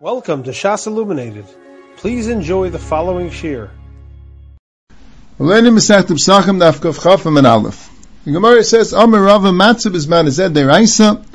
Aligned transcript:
Welcome 0.00 0.44
to 0.44 0.52
Shas 0.52 0.86
Illuminated. 0.86 1.44
Please 1.96 2.28
enjoy 2.28 2.70
the 2.70 2.78
following 2.78 3.30
shir. 3.30 3.68
Learning 5.40 5.72
Masechet 5.72 6.04
Pesachim 6.04 6.58
Nafkov 6.58 7.00
Chafim 7.00 7.36
and 7.36 7.48
Aleph. 7.48 7.90
The 8.24 8.30
Gemara 8.30 8.62
says, 8.62 8.92
Amar 8.92 9.20
Rava 9.20 9.48
Matzah 9.48 9.90
Bizman 9.90 10.28
Azeh 10.28 10.54
Deraisa, 10.54 11.26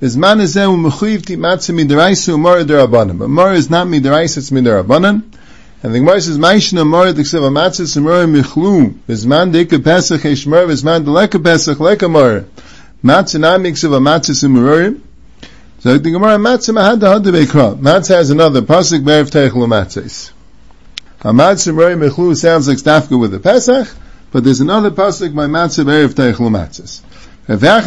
Bizman 0.00 0.40
Azeh 0.40 0.64
U'Mechuyiv 0.64 1.26
Ti 1.26 1.36
Matzah 1.36 1.78
Mideraisa 1.78 2.32
Umar 2.32 2.60
Derabanan. 2.60 3.20
Umar 3.20 3.52
is 3.52 3.68
not 3.68 3.86
Mideraisa, 3.86 4.38
it's 4.38 4.48
Miderabanan. 4.50 5.22
And 5.82 5.94
the 5.94 5.98
Gemara 5.98 6.22
says, 6.22 6.38
Maishin 6.38 6.80
Umar 6.80 7.12
Diksiv 7.12 7.42
Matzah 7.52 7.86
Samar 7.86 8.24
Michlu, 8.24 8.94
Bizman 9.06 9.52
Dika 9.52 9.84
Pesach 9.84 10.22
Eshmer, 10.22 10.66
Bizman 10.66 11.04
Deleka 11.04 11.44
Pesach 11.44 11.78
Leka 11.78 12.08
Mar. 12.08 12.46
Matzah 13.04 13.40
Nami 13.40 13.72
Diksiv 13.72 13.90
Matzah 13.90 14.30
Samarim, 14.30 15.02
so 15.78 15.98
the 15.98 16.10
Gemara 16.10 16.36
Matzah 16.36 16.74
Mahad 16.74 17.02
Had 17.02 17.24
Beikra. 17.24 17.78
Matzah 17.78 18.16
has 18.16 18.30
another 18.30 18.62
pasuk 18.62 19.04
Berev 19.04 19.30
Teichlu 19.30 19.66
Matzahs. 19.66 20.32
Hamatzah 21.20 21.76
Roi 21.76 21.94
Mechlu 21.94 22.36
sounds 22.36 22.68
like 22.68 22.78
Stafka 22.78 23.18
with 23.18 23.30
the 23.30 23.40
Pesach, 23.40 23.88
but 24.32 24.44
there's 24.44 24.60
another 24.60 24.90
pasuk 24.90 25.34
by 25.34 25.46
Matzah 25.46 25.84
Berev 25.84 26.14
Teichlu 26.14 26.50
Matzahs. 26.50 27.02
Both 27.48 27.62
of 27.62 27.70
them 27.70 27.78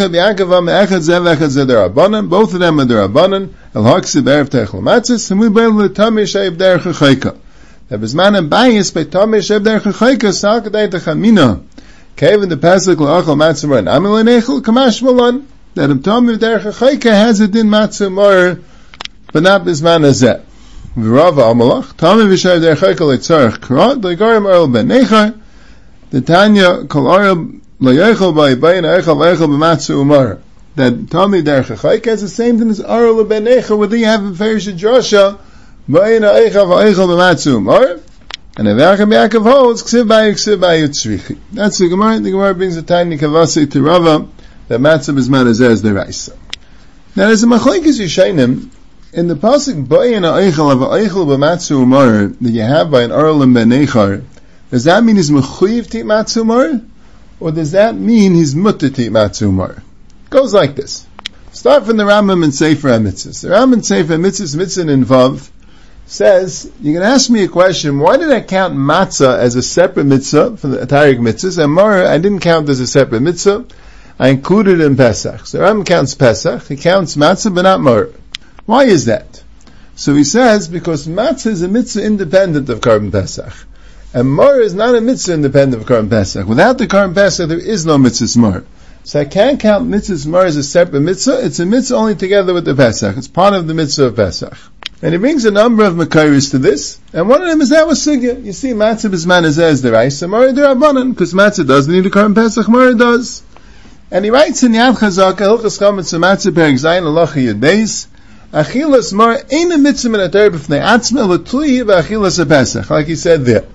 are 2.80 2.86
derabanan. 2.86 3.50
El 3.76 3.84
haksi 3.84 4.24
berev 4.24 4.48
techel 4.48 4.82
matzis, 4.82 5.30
and 5.32 5.40
we 5.42 5.50
beil 5.50 5.74
le 5.74 5.90
tamir 5.90 6.24
sheib 6.24 6.56
derech 6.56 6.94
chayka. 6.94 7.36
That 7.90 8.00
was 8.00 8.16
man 8.16 8.36
and 8.36 8.50
bias 8.50 8.92
by 8.92 9.04
tamir 9.04 9.42
sheib 9.42 9.66
derech 9.66 9.82
chayka 9.82 10.32
sakadei 10.32 10.90
techamina. 10.90 11.62
Kevin 12.16 12.48
the 12.48 12.56
pasuk 12.56 12.96
la'achal 12.96 13.36
matzah 13.36 13.70
ran. 13.70 13.90
Amel 13.90 14.24
nechel 14.24 14.62
kamash 14.62 15.02
malan 15.02 15.46
that 15.80 15.90
a 15.90 15.96
Tommy 15.96 16.36
Derech 16.36 16.78
Chayka 16.78 17.10
has 17.10 17.40
a 17.40 17.48
din 17.48 17.68
matzah 17.68 18.12
more, 18.12 18.60
but 19.32 19.44
not 19.44 19.62
bisman 19.62 20.04
azeh. 20.04 20.44
V'rava 20.98 21.54
amalach, 21.54 21.96
Tommy 21.96 22.24
v'shay 22.26 22.60
Derech 22.60 22.96
Chayka 22.96 23.62
karat, 23.62 24.00
legarim 24.00 24.46
Earl 24.46 24.68
ben 24.68 24.90
Nechar, 24.90 25.40
the 26.10 26.20
Tanya 26.20 26.84
kol 26.84 27.10
Arab 27.10 27.62
layechel 27.80 28.36
by 28.36 28.56
bayin 28.56 28.84
eichel 28.84 29.24
eichel 29.24 29.48
b'matzah 29.48 30.02
umar. 30.02 30.40
That 30.76 31.10
Tommy 31.10 31.44
Derech 31.44 31.74
Chayka 31.78 32.08
has 32.08 32.20
the 32.20 32.28
same 32.28 32.60
thing 32.60 32.70
as 32.72 32.82
Earl 32.82 33.24
ben 33.24 33.46
Nechar, 33.46 33.78
where 33.78 33.88
they 33.88 34.02
have 34.02 34.26
a 34.26 34.32
Ferish 34.32 34.76
Joshua, 34.76 35.40
bayin 35.88 36.24
eichel 36.24 36.76
eichel 36.84 37.08
b'matzah 37.08 37.56
umar, 37.56 38.02
and 38.58 38.68
if 38.68 38.78
Achim 38.78 39.12
Yaakov 39.12 39.50
holds, 39.50 39.82
ksiv 39.84 40.10
by 40.10 40.32
ksiv 40.32 40.60
by 40.60 40.80
yitzrichi. 40.80 41.38
That's 41.54 41.78
the 41.78 41.88
Gemara. 41.88 42.20
The 42.20 42.32
Gemara 42.32 42.54
brings 42.54 42.76
a 42.76 42.84
tiny 42.84 43.18
kavasi 43.18 43.72
to 43.72 43.82
Rava, 43.82 44.28
that 44.70 44.80
matzah 44.80 45.16
bisman 45.16 45.48
is 45.48 45.60
as 45.60 45.82
the 45.82 45.94
raisa. 45.94 46.38
Now 47.16 47.28
there's 47.28 47.44
a 47.44 47.48
machlekes 47.48 48.00
yishainim 48.00 48.70
in 49.12 49.28
the 49.28 49.34
pasuk 49.34 49.88
bayin 49.88 50.22
ha'eichel 50.22 50.72
of 50.72 50.80
ha'eichel 50.80 51.26
b'matzah 51.26 51.72
umar 51.72 52.28
that 52.28 52.50
you 52.50 52.62
have 52.62 52.90
by 52.92 53.02
an 53.02 53.10
arlim 53.10 53.54
ben 53.54 53.70
nechar. 53.70 54.24
Does 54.70 54.84
that 54.86 55.04
mean 55.04 55.16
he's 55.16 55.32
mechuyev 55.32 55.90
tit 55.90 56.06
matzah 56.06 56.42
umar, 56.42 56.82
or 57.40 57.52
does 57.52 57.72
that 57.72 57.96
mean 57.96 58.36
he's 58.36 58.56
mutter 58.56 58.90
tit 58.90 59.12
matzah 59.12 59.48
umar? 59.48 59.84
Goes 60.30 60.54
like 60.54 60.76
this. 60.76 61.08
Start 61.52 61.88
from 61.88 61.98
the 61.98 62.04
Rambam 62.04 62.44
and 62.44 62.54
Sefer 62.54 62.90
HaMitzvahs. 62.90 63.42
The 63.42 63.50
Rambam 63.50 63.74
and 63.74 63.86
Sefer 63.86 64.14
HaMitzvahs, 64.14 64.56
Mitzvah 64.56 64.92
and 64.92 65.04
Vav, 65.04 65.50
says, 66.06 66.72
you 66.80 66.94
can 66.94 67.02
ask 67.02 67.30
me 67.32 67.44
a 67.44 67.48
question, 67.48 67.98
why 67.98 68.18
did 68.18 68.32
I 68.32 68.42
count 68.42 68.76
matzah 68.76 69.40
as 69.40 69.56
a 69.56 69.64
separate 69.64 70.06
mitzvah 70.06 70.58
for 70.58 70.68
the 70.68 70.86
Tariq 70.86 71.18
mitzvahs, 71.18 71.62
and 71.62 71.74
Mara 71.74 72.08
I 72.08 72.20
didn't 72.20 72.42
count 72.42 72.70
as 72.70 72.80
a 72.80 72.88
separate 72.88 73.22
mitzvah, 73.22 73.66
I 74.20 74.28
included 74.28 74.82
in 74.82 74.98
Pesach. 74.98 75.48
So 75.48 75.62
Ram 75.62 75.86
counts 75.86 76.14
Pesach, 76.14 76.68
he 76.68 76.76
counts 76.76 77.16
matzah 77.16 77.56
but 77.56 77.62
not 77.62 77.80
mar. 77.80 78.10
Why 78.66 78.84
is 78.84 79.06
that? 79.06 79.42
So 79.96 80.14
he 80.14 80.26
says, 80.26 80.68
because 80.68 81.08
matzah 81.08 81.48
is 81.48 81.62
a 81.62 81.70
mitzvah 81.70 82.04
independent 82.04 82.70
of 82.70 82.82
Korban 82.82 83.14
Pesach. 83.14 83.54
And 84.14 84.30
mar 84.30 84.60
is 84.60 84.74
not 84.74 84.96
a 84.96 85.00
mitzvah 85.00 85.36
independent 85.36 85.82
of 85.82 85.88
Korban 85.88 86.10
Pesach. 86.10 86.46
Without 86.46 86.78
the 86.78 86.88
Korban 86.88 87.16
Pesach, 87.16 87.48
there 87.48 87.58
is 87.58 87.86
no 87.86 87.98
mitzvah 87.98 88.40
mar. 88.40 88.66
So 89.06 89.22
I 89.22 89.26
can't 89.26 89.60
count 89.60 89.88
mitzvah 89.88 90.28
mar 90.28 90.44
as 90.44 90.58
a 90.58 90.64
separate 90.64 91.00
mitzvah. 91.00 91.46
It's 91.46 91.60
a 91.60 91.66
mitzvah 91.66 91.96
only 91.96 92.16
together 92.16 92.54
with 92.54 92.66
the 92.66 92.76
Pesach. 92.76 93.16
It's 93.16 93.30
part 93.30 93.54
of 93.54 93.68
the 93.68 93.74
mitzvah 93.74 94.08
of 94.08 94.18
Pesach. 94.18 94.58
And 95.02 95.14
he 95.14 95.18
brings 95.18 95.46
a 95.46 95.52
number 95.52 95.86
of 95.86 95.94
Makairis 95.94 96.52
to 96.52 96.58
this, 96.58 97.00
and 97.14 97.30
one 97.30 97.42
of 97.42 97.48
them 97.48 97.62
is 97.62 97.70
that 97.70 97.88
was 97.88 98.06
Sugya. 98.06 98.44
You 98.44 98.52
see, 98.52 98.72
matzah 98.72 99.10
bisman 99.10 99.46
is 99.46 99.58
as 99.58 99.82
the 99.82 99.94
rice, 99.94 100.22
and 100.22 100.32
Mara 100.32 100.52
derabanan, 100.52 101.12
because 101.12 101.34
matzah 101.34 101.66
doesn't 101.66 101.94
need 101.94 102.06
a 102.06 102.10
Korban 102.10 102.36
Pesach, 102.36 102.68
Mara 102.68 102.94
does. 102.94 103.42
And 104.12 104.26
he 104.26 104.32
writes 104.32 104.64
in 104.64 104.72
Yad 104.72 104.98
Chazak, 104.98 105.36
Hilchas 105.36 105.78
Chametz 105.78 106.18
Matzah 106.18 106.52
Perek 106.52 106.74
Zayin 106.74 107.04
Alacha 107.04 107.54
Yadbeis, 107.54 108.08
Achilas 108.52 109.14
Mar 109.14 109.38
Ein 109.52 109.72
a 109.72 109.78
mitzvah 109.78 110.10
min 110.10 110.22
atar 110.22 110.50
b'fnei 110.50 110.82
atzma 110.82 111.28
l'tui 111.30 111.84
v'achilas 111.86 112.48
Pesach, 112.50 112.90
like 112.90 113.06
he 113.06 113.16
said 113.16 113.46
there. 113.46 113.66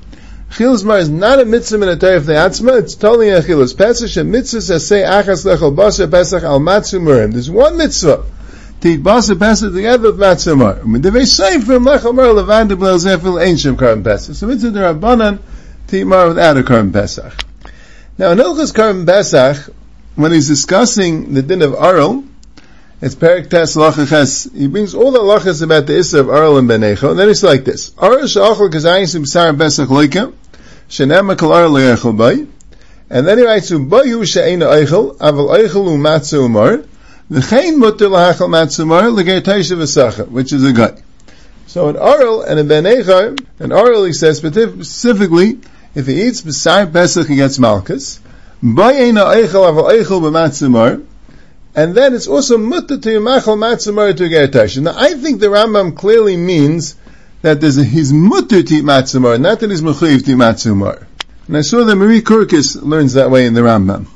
Achilas 0.51 0.85
Mar 0.85 0.99
is 0.99 1.09
not 1.09 1.39
a 1.39 1.45
mitzvah 1.45 1.79
min 1.79 1.89
atar 1.89 2.19
b'fnei 2.19 2.35
atzma, 2.35 2.81
it's 2.81 2.97
totally 2.97 3.29
Achilas 3.29 3.79
Pesach, 3.79 4.17
a 4.17 4.25
mitzvah 4.25 4.81
say 4.81 5.03
achas 5.03 5.47
lechol 5.47 5.73
basar 5.77 6.11
Pesach 6.11 6.43
al 6.43 6.59
matzu 6.59 7.01
murim. 7.01 7.31
There's 7.31 7.49
one 7.49 7.77
mitzvah 7.77 8.25
to 8.81 8.89
eat 8.89 9.05
basar 9.05 9.39
Pesach 9.39 9.73
together 9.73 10.11
with 10.11 10.19
matzu 10.19 11.13
they 11.13 11.27
say 11.27 11.61
from 11.61 11.85
lechol 11.85 12.13
mar 12.13 12.25
levan 12.25 12.67
de 12.67 12.75
blel 12.75 12.97
zefil 12.97 13.41
ein 13.41 13.57
shem 13.57 13.77
karim 13.77 14.03
Pesach. 14.03 14.35
So 14.35 14.49
mitzvah 14.49 14.71
derabanan 14.71 15.39
to 15.87 15.97
eat 15.97 16.05
mar 16.05 16.27
without 16.27 16.57
a 16.57 16.65
karim 16.65 16.93
Pesach. 16.93 17.33
Now 18.19 18.33
in 18.33 18.39
Hilchas 18.39 18.75
karim 18.75 19.07
Pesach, 19.07 19.73
when 20.17 20.33
he's 20.33 20.47
discussing 20.47 21.35
the 21.35 21.43
din 21.43 21.63
of 21.63 21.73
Arel, 21.73 22.27
it's 23.01 23.15
Perik 23.15 23.51
Tes 23.51 23.77
Lachaches, 23.77 24.55
he 24.57 24.69
brings 24.69 24.95
all 24.95 25.11
the 25.11 25.19
lachas 25.19 25.63
about 25.63 25.87
the 25.87 25.99
Issa 25.99 26.21
of 26.21 26.27
Arel 26.27 26.59
and 26.59 26.69
Benecho, 26.69 27.11
and 27.11 27.19
then 27.19 27.29
it's 27.29 27.43
like 27.43 27.65
this. 27.65 27.91
Arel 27.91 28.23
Shachal 28.23 28.71
Kazayin 28.71 29.09
Sim 29.09 29.27
Sar 29.27 29.53
Besach 29.53 29.87
Loika, 29.87 30.33
Shenem 30.89 31.37
Kal 31.37 31.51
Arel 31.51 31.97
Le'echel 31.97 32.17
Bay, 32.17 32.47
and 33.11 33.27
then 33.27 33.39
he 33.39 33.45
writes, 33.45 33.73
um, 33.73 33.91
Bayu 33.91 34.25
She'ena 34.25 34.67
Eichel, 34.67 35.17
Aval 35.19 35.59
Eichel 35.59 35.89
Umatzu 35.89 36.45
Umar, 36.45 36.85
V'chein 37.31 37.77
Mutter 37.77 38.07
Lahachal 38.07 38.49
Matzu 38.49 38.81
Umar, 38.81 39.11
L'ger 39.11 39.41
Teisha 39.41 39.77
V'sacha, 39.77 40.29
which 40.29 40.53
is 40.53 40.65
a 40.65 40.73
guy. 40.73 40.95
So 41.67 41.89
an 41.89 41.97
Arel 41.97 42.47
and 42.47 42.61
a 42.61 42.65
Benechar, 42.65 43.39
an 43.59 43.71
Arel 43.71 44.07
he 44.07 44.13
says 44.13 44.39
specifically, 44.39 45.61
if 45.97 46.07
he 46.07 46.23
eats 46.23 46.41
B'sar 46.41 46.93
Pesach 46.93 47.27
he 47.27 47.37
gets 47.37 47.59
Malchus, 47.59 48.21
and 48.63 49.17
then 51.95 52.15
it's 52.15 52.29
also 52.29 52.57
mutter 52.57 52.99
to 52.99 53.09
yimachal 53.09 53.59
matzamar 53.59 54.17
to 54.17 54.29
get 54.29 54.55
Now 54.83 54.95
I 54.97 55.15
think 55.15 55.41
the 55.41 55.47
Rambam 55.47 55.97
clearly 55.97 56.37
means 56.37 56.95
that 57.43 57.61
there's 57.61 57.79
a, 57.79 57.85
he's 57.85 58.13
mutter 58.13 58.63
to 58.63 58.83
matzamar, 58.83 59.41
not 59.41 59.61
that 59.61 59.71
he's 59.71 59.83
mechayiv 59.83 60.25
to 60.25 60.37
matzamar. 60.37 61.07
And 61.47 61.57
I 61.57 61.61
saw 61.61 61.85
that 61.85 61.97
Marie 61.97 62.23
Kurkis 62.23 62.81
learns 62.81 63.15
that 63.15 63.31
way 63.31 63.47
in 63.47 63.55
the 63.55 63.61
Rambam. 63.61 64.07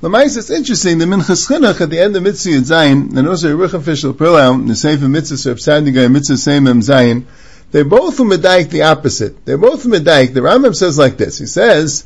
The 0.00 0.08
Lamais, 0.08 0.36
it's 0.36 0.50
interesting, 0.50 0.98
the 0.98 1.04
Minchas 1.04 1.48
Chinuch 1.48 1.80
at 1.80 1.90
the 1.90 2.00
end 2.00 2.16
of 2.16 2.24
Mitzvah 2.24 2.50
Zayin, 2.50 3.16
and 3.16 3.28
also 3.28 3.56
Ruch 3.56 3.74
official 3.74 4.14
Perlau, 4.14 4.66
the 4.66 4.74
Sefer 4.74 5.08
Mitzvah, 5.08 5.50
Reb 5.50 5.58
Sandigai, 5.58 6.10
Mitzvah 6.10 6.34
Seimem 6.34 6.82
Zayin, 6.82 7.24
they 7.72 7.82
both 7.82 8.18
medayik 8.18 8.70
the 8.70 8.82
opposite. 8.82 9.44
They're 9.44 9.58
both 9.58 9.84
medayik. 9.84 10.34
The 10.34 10.40
Rambam 10.40 10.74
says 10.74 10.98
like 10.98 11.16
this. 11.16 11.38
He 11.38 11.46
says, 11.46 12.04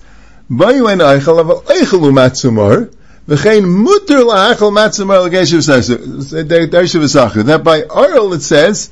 That 7.43 7.63
by 7.65 7.83
oral 7.83 8.33
it 8.33 8.43
says, 8.43 8.91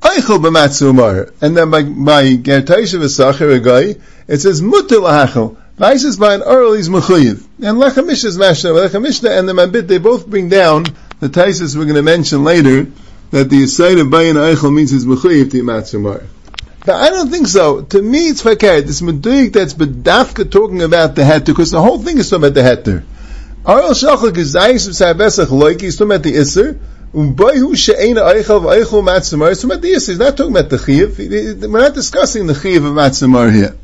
eichel 0.00 0.38
b'matzumar. 0.38 1.32
And 1.40 1.56
then 1.56 1.70
by, 1.70 1.82
by 1.82 2.36
gertaishiv 2.36 3.08
sacher, 3.08 3.50
a 3.50 3.58
guy, 3.58 3.96
it 4.28 4.38
says 4.38 4.62
muter 4.62 5.00
la'achel. 5.00 5.56
Vaisis 5.76 6.20
by 6.20 6.34
an 6.34 6.42
oral 6.42 6.74
is 6.74 6.88
mechuyiv. 6.88 7.44
And 7.60 7.78
Lechamish 7.78 8.24
is 8.24 8.38
mashna, 8.38 8.88
Lechamishnah 8.88 9.36
and 9.36 9.48
the 9.48 9.52
Mabit, 9.54 9.88
they 9.88 9.98
both 9.98 10.28
bring 10.28 10.48
down 10.48 10.84
the 11.18 11.28
Taisis 11.28 11.74
we're 11.74 11.86
going 11.86 11.96
to 11.96 12.02
mention 12.02 12.44
later, 12.44 12.86
that 13.32 13.50
the 13.50 13.66
side 13.66 13.98
of 13.98 14.06
Bayin 14.06 14.36
Eichel 14.36 14.72
means 14.72 14.92
he's 14.92 15.04
mechuyiv 15.04 15.50
to 15.50 15.62
matzumar. 15.64 16.24
But 16.84 16.96
I 16.96 17.08
don't 17.08 17.30
think 17.30 17.46
so. 17.46 17.80
To 17.80 18.02
me, 18.02 18.28
it's 18.28 18.42
fakir. 18.42 18.82
This 18.82 19.00
meduik 19.00 19.54
that's 19.54 19.72
bedafka 19.72 20.50
talking 20.50 20.82
about 20.82 21.14
the 21.14 21.22
heter, 21.22 21.46
because 21.46 21.70
the 21.70 21.80
whole 21.80 21.98
thing 21.98 22.18
is 22.18 22.28
talking 22.28 22.44
about 22.44 22.54
the 22.54 22.60
heter. 22.60 23.04
Aral 23.66 23.90
shachal 23.90 24.30
gezayis 24.30 24.86
v'sayavesach 24.88 25.46
loiki, 25.46 25.82
he's 25.82 25.96
talking 25.96 26.12
about 26.12 26.22
the 26.22 26.38
iser. 26.38 26.78
Umbayhu 27.14 27.74
she'ena 27.74 28.20
eichel 28.20 28.60
v'eichel 28.60 29.02
matzamar, 29.02 29.48
he's 29.48 29.62
talking 29.62 29.70
about 29.70 29.82
the 29.82 29.94
iser, 29.94 30.12
he's 30.12 30.18
not 30.18 30.36
talking 30.36 30.52
about 30.52 30.68
the 30.68 30.78
chiv. 30.78 31.18
We're 31.18 31.80
not 31.80 31.94
discussing 31.94 32.46
the 32.46 32.54
chiv 32.54 32.84
of 32.84 32.92
matzamar 32.92 33.50
here. 33.50 33.74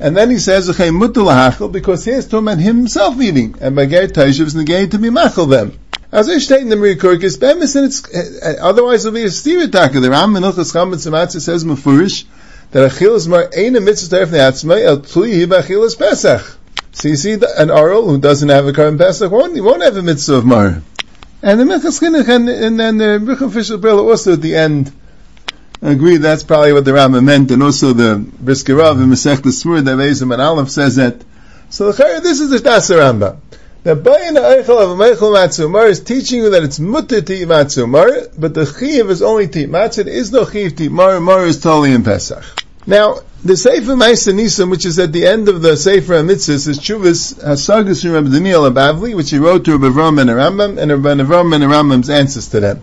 And 0.00 0.16
then 0.16 0.30
he 0.30 0.38
says, 0.38 0.70
okay, 0.70 0.88
mutal 0.88 1.72
because 1.72 2.04
he's 2.04 2.26
talking 2.26 2.46
about 2.46 2.60
himself 2.60 3.20
eating. 3.20 3.56
And 3.60 3.74
by 3.74 3.86
Ger 3.86 4.06
Taishav 4.06 4.46
is 4.46 4.54
negated 4.54 4.92
to 4.92 4.98
be 4.98 5.10
machal 5.10 5.46
them. 5.46 5.72
As 6.10 6.28
I 6.28 6.38
state 6.38 6.62
in 6.62 6.70
the 6.70 6.76
Merikurkis, 6.76 7.38
Bemis, 7.38 7.76
and 7.76 7.84
it's, 7.84 8.02
uh, 8.14 8.56
otherwise 8.62 9.04
it'll 9.04 9.14
be 9.14 9.24
a 9.24 9.30
stereotype. 9.30 9.92
The 9.92 10.08
Ram 10.08 10.36
in 10.36 10.42
Ilchas 10.42 10.72
Chametz 10.72 11.06
Matzah 11.10 11.40
says 11.40 11.64
Mefurish, 11.64 12.24
that 12.70 12.90
achilas 12.90 13.28
mar 13.28 13.50
ain't 13.54 13.76
a 13.76 13.80
mitzvah 13.80 14.16
teref 14.16 14.30
ne'atzmai 14.30 14.84
el 14.84 14.98
tli 14.98 15.46
b'achilas 15.46 15.98
pesach. 15.98 16.56
So 16.92 17.08
you 17.08 17.16
see, 17.16 17.34
an 17.58 17.70
oral 17.70 18.08
who 18.08 18.18
doesn't 18.18 18.48
have 18.48 18.66
a 18.66 18.72
current 18.72 18.98
pesach 18.98 19.30
won't, 19.30 19.54
he 19.54 19.60
won't 19.60 19.82
have 19.82 19.96
a 19.96 20.02
mitzvah 20.02 20.36
of 20.36 20.46
mar. 20.46 20.82
And 21.42 21.60
the 21.60 21.64
Minchas 21.64 22.00
Chinuch 22.00 22.28
and, 22.28 22.48
and 22.48 22.80
then 22.80 22.98
the 22.98 23.44
official 23.44 23.78
Brill 23.78 24.00
also 24.08 24.32
at 24.32 24.42
the 24.42 24.56
end 24.56 24.92
agree 25.80 26.16
that's 26.16 26.42
probably 26.42 26.72
what 26.72 26.84
the 26.84 26.90
Rambam 26.90 27.24
meant, 27.24 27.50
and 27.50 27.62
also 27.62 27.92
the 27.92 28.16
Brisker 28.18 28.74
Rav 28.74 28.98
in 29.00 29.08
Masech 29.08 29.42
the 29.42 29.50
Smur 29.50 29.84
that 29.84 29.98
Ezim 29.98 30.32
and 30.32 30.42
Aleph 30.42 30.70
says 30.70 30.96
that. 30.96 31.22
So 31.70 31.92
the 31.92 32.20
this 32.22 32.40
is 32.40 32.50
the 32.50 32.56
Shtas 32.56 32.90
Rambam. 32.96 33.40
The 33.84 33.94
Bayin 33.94 34.34
Eichel 34.34 34.82
of 34.82 34.98
Meichel 34.98 35.32
Matzumar 35.32 35.88
is 35.88 36.00
teaching 36.00 36.40
you 36.40 36.50
that 36.50 36.64
it's 36.64 36.80
mutter 36.80 37.20
to 37.20 37.32
eat 37.32 37.46
but 37.46 38.52
the 38.52 38.66
Chiv 38.66 39.08
is 39.08 39.22
only 39.22 39.46
to 39.46 39.60
eat 39.60 39.70
Matzah. 39.70 40.04
There 40.04 40.14
is 40.14 40.32
no 40.32 40.44
Chiv 40.44 40.74
to 40.74 40.84
eat 40.84 40.90
Mar. 40.90 41.20
Mar 41.20 41.46
is 41.46 41.60
totally 41.60 41.92
in 41.92 42.02
Pesach. 42.02 42.42
Now, 42.88 43.20
the 43.44 43.56
Sefer 43.56 43.92
Ma'aser 43.92 44.34
Nisim, 44.34 44.68
which 44.68 44.84
is 44.84 44.98
at 44.98 45.12
the 45.12 45.24
end 45.24 45.48
of 45.48 45.62
the 45.62 45.76
Sefer 45.76 46.14
HaMitzvahs, 46.14 46.66
is 46.66 46.78
Chuvas 46.80 47.34
Hasagas 47.40 48.02
from 48.02 48.14
Rabbi 48.14 48.30
Daniel 48.30 48.68
Abavli, 48.68 49.14
which 49.14 49.30
he 49.30 49.38
wrote 49.38 49.64
to 49.66 49.78
Rabbi 49.78 49.94
Avram 49.94 50.20
and 50.20 50.30
Rambam, 50.30 50.76
and 50.76 50.90
Rabbi 50.90 51.22
Avram 51.22 51.54
and 51.54 51.62
Rambam's 51.62 52.10
answers 52.10 52.48
to 52.48 52.58
them. 52.58 52.82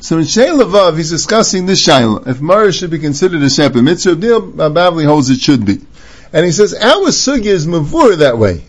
So 0.00 0.18
in 0.18 0.26
Shei 0.26 0.54
he's 0.94 1.08
discussing 1.08 1.64
this 1.64 1.86
Shaila, 1.86 2.26
if 2.26 2.42
Mara 2.42 2.70
should 2.70 2.90
be 2.90 2.98
considered 2.98 3.40
a 3.40 3.48
separate 3.48 3.82
mitzvah, 3.82 4.14
Rabbi 4.14 4.68
Abavli 4.68 5.06
holds 5.06 5.30
it 5.30 5.40
should 5.40 5.64
be. 5.64 5.80
And 6.34 6.44
he 6.44 6.52
says, 6.52 6.74
our 6.74 7.08
sugya 7.08 7.46
is 7.46 7.66
mavur 7.66 8.18
that 8.18 8.36
way. 8.36 8.66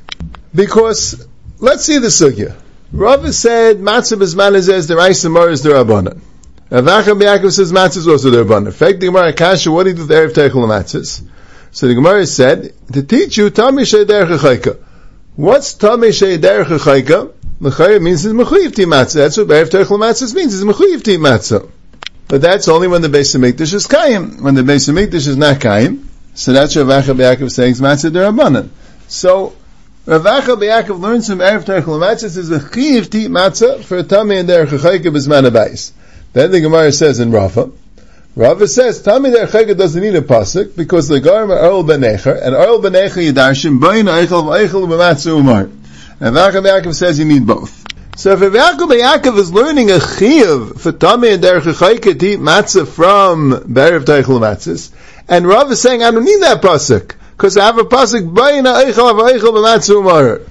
Because, 0.54 1.27
let's 1.65 1.83
see 1.83 1.97
the 1.97 2.07
sugya. 2.07 2.56
Rava 2.91 3.33
said, 3.33 3.77
matzah 3.77 4.17
bezman 4.17 4.56
is 4.56 4.88
the 4.88 4.95
rice 4.95 5.23
and 5.25 5.35
is 5.50 5.63
the 5.63 5.69
rabbanan. 5.69 6.21
Avacham 6.69 7.19
Yaakov 7.21 7.51
says 7.51 7.73
matzah 7.73 7.97
is 7.97 8.07
also 8.07 8.29
the 8.29 8.44
rabbanan. 8.44 8.71
Fake 8.71 9.00
the 9.00 9.07
Gemara 9.07 9.33
Kasha, 9.33 9.71
what 9.71 9.83
do 9.83 9.89
you 9.89 9.95
do 9.95 10.01
with 10.03 10.12
Erev 10.12 10.31
Teichel 10.33 10.65
matzahs? 10.65 11.27
So 11.71 11.88
the 11.88 11.95
Gemara 11.95 12.25
said, 12.25 12.73
to 12.94 13.03
teach 13.03 13.38
you, 13.38 13.50
Tami 13.50 13.85
Shei 13.85 14.06
Derech 14.06 14.79
What's 15.35 15.73
Tami 15.75 16.17
Shei 16.17 16.38
Derech 16.38 17.33
Mechayim 17.59 18.01
means 18.01 18.25
it's 18.25 18.33
mechuyev 18.33 18.75
ti 18.75 18.85
matzah. 18.85 19.15
That's 19.15 19.38
what 19.38 19.47
Be'ev 19.47 19.69
Teichel 19.69 19.97
matzah 19.97 20.35
means. 20.35 20.53
It's 20.53 20.63
mechuyev 20.63 21.03
ti 21.03 21.17
matzah. 21.17 21.69
But 22.27 22.41
that's 22.41 22.67
only 22.67 22.88
when 22.88 23.01
the 23.01 23.07
Beis 23.07 23.35
Hamikdash 23.35 23.73
is 23.73 23.88
kaim. 23.88 24.44
When 24.44 24.56
the 24.56 24.62
Beis 24.62 24.89
Hamikdash 24.89 25.27
is 25.27 25.38
not 25.38 25.62
kaim, 25.62 26.09
so 26.33 26.53
that's 26.53 26.75
what 26.75 26.85
Ravacha 26.85 27.15
B'Yakov 27.15 27.51
saying 27.51 27.75
matzah 27.75 28.12
derabanan. 28.12 28.69
So 29.07 29.56
Ravacha 30.06 30.56
B'Yakov 30.56 31.00
learns 31.00 31.28
from 31.28 31.40
Erev 31.40 31.63
Teichel 31.63 31.98
matzah 32.00 32.25
is 32.25 32.52
a 32.52 32.60
chiyev 32.60 33.10
ti 33.10 33.28
matzah 33.28 33.84
for 33.84 33.98
a 33.98 34.04
tami 34.04 34.40
and 34.40 34.48
derech 34.48 34.68
chayka 34.68 35.06
b'zman 35.06 35.50
abayis. 35.50 35.94
Then 36.31 36.52
the 36.52 36.62
Gemara 36.62 36.92
says 36.92 37.19
in 37.19 37.31
Rafa, 37.31 37.72
Rava 38.36 38.68
says 38.68 39.02
Tami 39.02 39.34
derech 39.36 39.48
chayka 39.48 39.75
doesn't 39.75 40.00
need 40.00 40.13
a 40.13 40.22
pasuk 40.22 40.75
because 40.75 41.07
the 41.07 41.19
Garma 41.19 41.60
Earl 41.60 41.84
Benecher 41.84 42.40
and 42.40 42.54
Earl 42.54 42.84
Benecher 42.84 43.31
Yidarshim 43.31 43.81
Bain 43.81 44.06
Eichel 44.06 44.44
V'Eichel 44.44 44.88
B'Matzah 44.88 45.40
Umar. 45.40 45.62
And 46.19 46.36
Yaakov 46.36 46.68
Yaakov 46.68 46.94
says 46.94 47.18
you 47.18 47.25
need 47.25 47.48
both. 47.48 47.84
So 48.16 48.34
if 48.34 48.42
Rav 48.42 48.51
Yaakov 48.51 49.01
Yaakov 49.01 49.40
is 49.40 49.51
learning 49.51 49.90
a 49.90 49.96
chiyuv 49.96 50.80
for 50.80 50.92
Tami 50.92 51.34
and 51.34 51.44
Derech 51.44 51.62
Chayka 51.62 52.19
to 52.19 52.28
eat 52.28 52.40
matzah 52.40 52.88
from 52.88 53.54
Berev 53.54 54.01
Teichel 54.01 54.40
Matzahs, 54.40 54.92
and 55.28 55.48
Rav 55.48 55.72
is 55.72 55.81
saying 55.81 56.04
I 56.04 56.12
don't 56.12 56.25
need 56.25 56.44
that 56.44 56.62
pasuk 56.62 57.16
because 57.36 57.58
I 57.58 57.66
have 57.66 57.78
a 57.78 57.84
pasuk 57.84 58.34
Bayina 58.34 58.84
Eichel 58.84 59.14
Eichel 59.30 59.54
B'Matzah 59.54 60.00
Umar. 60.00 60.42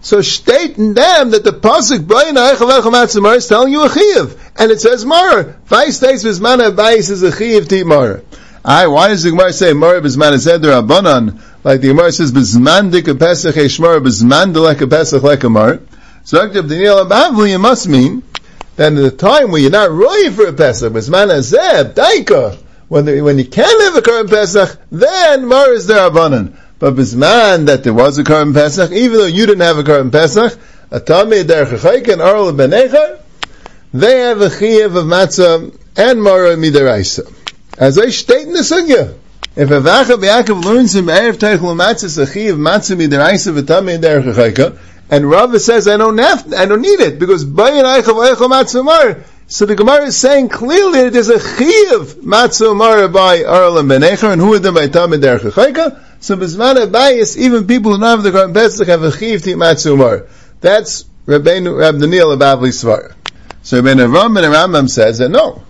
So 0.00 0.20
state 0.20 0.76
them 0.76 1.30
that 1.30 1.44
the 1.44 1.52
pasuk 1.52 2.00
Bayina 2.00 2.52
Eichel 2.52 2.70
Eichel 2.70 2.92
Matzah 2.92 3.16
Umar 3.16 3.34
is 3.36 3.46
telling 3.46 3.72
you 3.72 3.84
a 3.84 3.88
chiyuv, 3.88 4.38
and 4.56 4.70
it 4.70 4.80
says 4.80 5.04
Mar. 5.04 5.56
Five 5.64 5.94
states 5.94 6.24
Bismana 6.24 6.74
Bayis 6.74 7.10
is 7.10 7.22
a 7.22 7.30
chiyuv 7.30 7.68
to 7.68 7.76
eat 7.76 7.86
Mar. 7.86 8.22
Aye, 8.64 8.86
why 8.86 9.08
does 9.08 9.22
the 9.22 9.30
Gemara 9.30 9.52
say 9.52 9.72
Mar 9.72 10.00
Bismana 10.00 10.34
Zeder 10.34 10.86
Abanan? 10.86 11.40
like 11.64 11.80
the 11.80 11.88
Gemara 11.88 12.12
says, 12.12 12.32
"Bezman 12.32 12.90
dik 12.90 13.18
pesach 13.18 13.54
eshmar, 13.54 14.00
bezman 14.00 14.52
delek 14.52 14.88
pesach 14.90 15.22
lekamar." 15.22 15.80
So, 16.24 16.38
Dr. 16.38 16.62
Daniel 16.66 17.04
Abavli, 17.04 17.54
it 17.54 17.58
must 17.58 17.88
mean 17.88 18.22
that 18.76 18.88
in 18.88 18.94
the 18.96 19.10
time 19.10 19.50
when 19.50 19.62
you're 19.62 19.70
not 19.70 19.90
ready 19.90 20.30
for 20.30 20.46
a 20.46 20.52
pesach, 20.52 20.92
bezman 20.92 21.28
azeb 21.28 21.94
daika, 21.94 22.58
when 22.92 23.06
the, 23.06 23.22
when 23.22 23.38
you 23.38 23.46
can 23.46 23.80
have 23.80 23.96
a 23.96 24.02
current 24.02 24.28
pesach, 24.28 24.78
then 24.90 25.46
mar 25.46 25.72
is 25.72 25.86
there 25.86 26.10
abanan. 26.10 26.54
But 26.78 26.94
bezman 26.94 27.64
that 27.64 27.84
there 27.84 27.94
was 27.94 28.18
a 28.18 28.22
current 28.22 28.54
pesach, 28.54 28.92
even 28.92 29.16
though 29.16 29.24
you 29.24 29.46
didn't 29.46 29.62
have 29.62 29.78
a 29.78 29.82
current 29.82 30.12
pesach, 30.12 30.58
a 30.90 31.00
tamid 31.00 31.44
derech 31.44 32.12
and 32.12 32.20
arl 32.20 32.52
benecha, 32.52 33.18
they 33.94 34.18
have 34.18 34.42
a 34.42 34.48
chiyuv 34.48 34.94
of 34.94 35.06
matzah 35.06 35.74
and 35.96 36.22
mara 36.22 36.54
midaraisa. 36.56 37.34
As 37.78 37.98
I 37.98 38.10
state 38.10 38.46
in 38.46 38.52
the 38.52 38.58
sugya. 38.58 39.16
If 39.56 39.70
a 39.70 39.80
vacha 39.80 40.18
b'Yaakov 40.22 40.62
learns 40.62 40.94
him 40.94 41.06
erev 41.06 41.38
teichel 41.38 41.74
matzah 41.74 42.26
sachiv 42.26 42.58
matzah 42.58 42.94
midiraisa 42.94 43.58
v'tamei 43.58 43.98
derech 43.98 44.34
chayka, 44.34 44.78
and 45.10 45.30
Rava 45.30 45.58
says 45.58 45.88
I 45.88 45.96
don't 45.96 46.18
have, 46.18 46.52
I 46.52 46.66
don't 46.66 46.82
need 46.82 47.00
it 47.00 47.18
because 47.18 47.46
bayin 47.46 47.84
eichel 47.84 48.34
eichel 48.34 48.50
matzah 48.50 48.84
mar. 48.84 49.24
So 49.52 49.66
the 49.66 49.74
Gemara 49.74 50.04
is 50.04 50.16
saying 50.16 50.48
clearly 50.48 51.10
there's 51.10 51.28
a 51.28 51.38
chiv 51.38 52.14
matzah 52.24 52.74
mar 52.74 53.06
by 53.08 53.44
Arl 53.44 53.76
and 53.76 53.86
Benecher, 53.86 54.32
and 54.32 54.40
who 54.40 54.54
are 54.54 54.58
them 54.58 54.72
by 54.72 54.88
tamei 54.88 55.20
derech 55.20 55.40
chayka? 55.40 56.02
So 56.20 56.38
b'zman 56.38 56.90
bias, 56.90 57.36
even 57.36 57.66
people 57.66 57.92
who 57.92 57.98
don't 57.98 58.08
have 58.08 58.22
the 58.22 58.30
Garden 58.30 58.54
Pesach 58.54 58.88
have 58.88 59.02
a 59.02 59.12
chiv 59.14 59.42
ti 59.42 59.52
matzah 59.52 59.94
mar. 59.94 60.26
That's 60.62 61.04
Rabbeinu 61.26 61.78
Rab 61.78 62.00
Daniel 62.00 62.28
Abavli 62.28 62.70
Svar. 62.70 63.14
So 63.62 63.82
Rabbeinu 63.82 64.10
Ram 64.10 64.34
and 64.38 64.46
Rambam 64.46 64.88
says 64.88 65.18
that 65.18 65.28
no, 65.28 65.62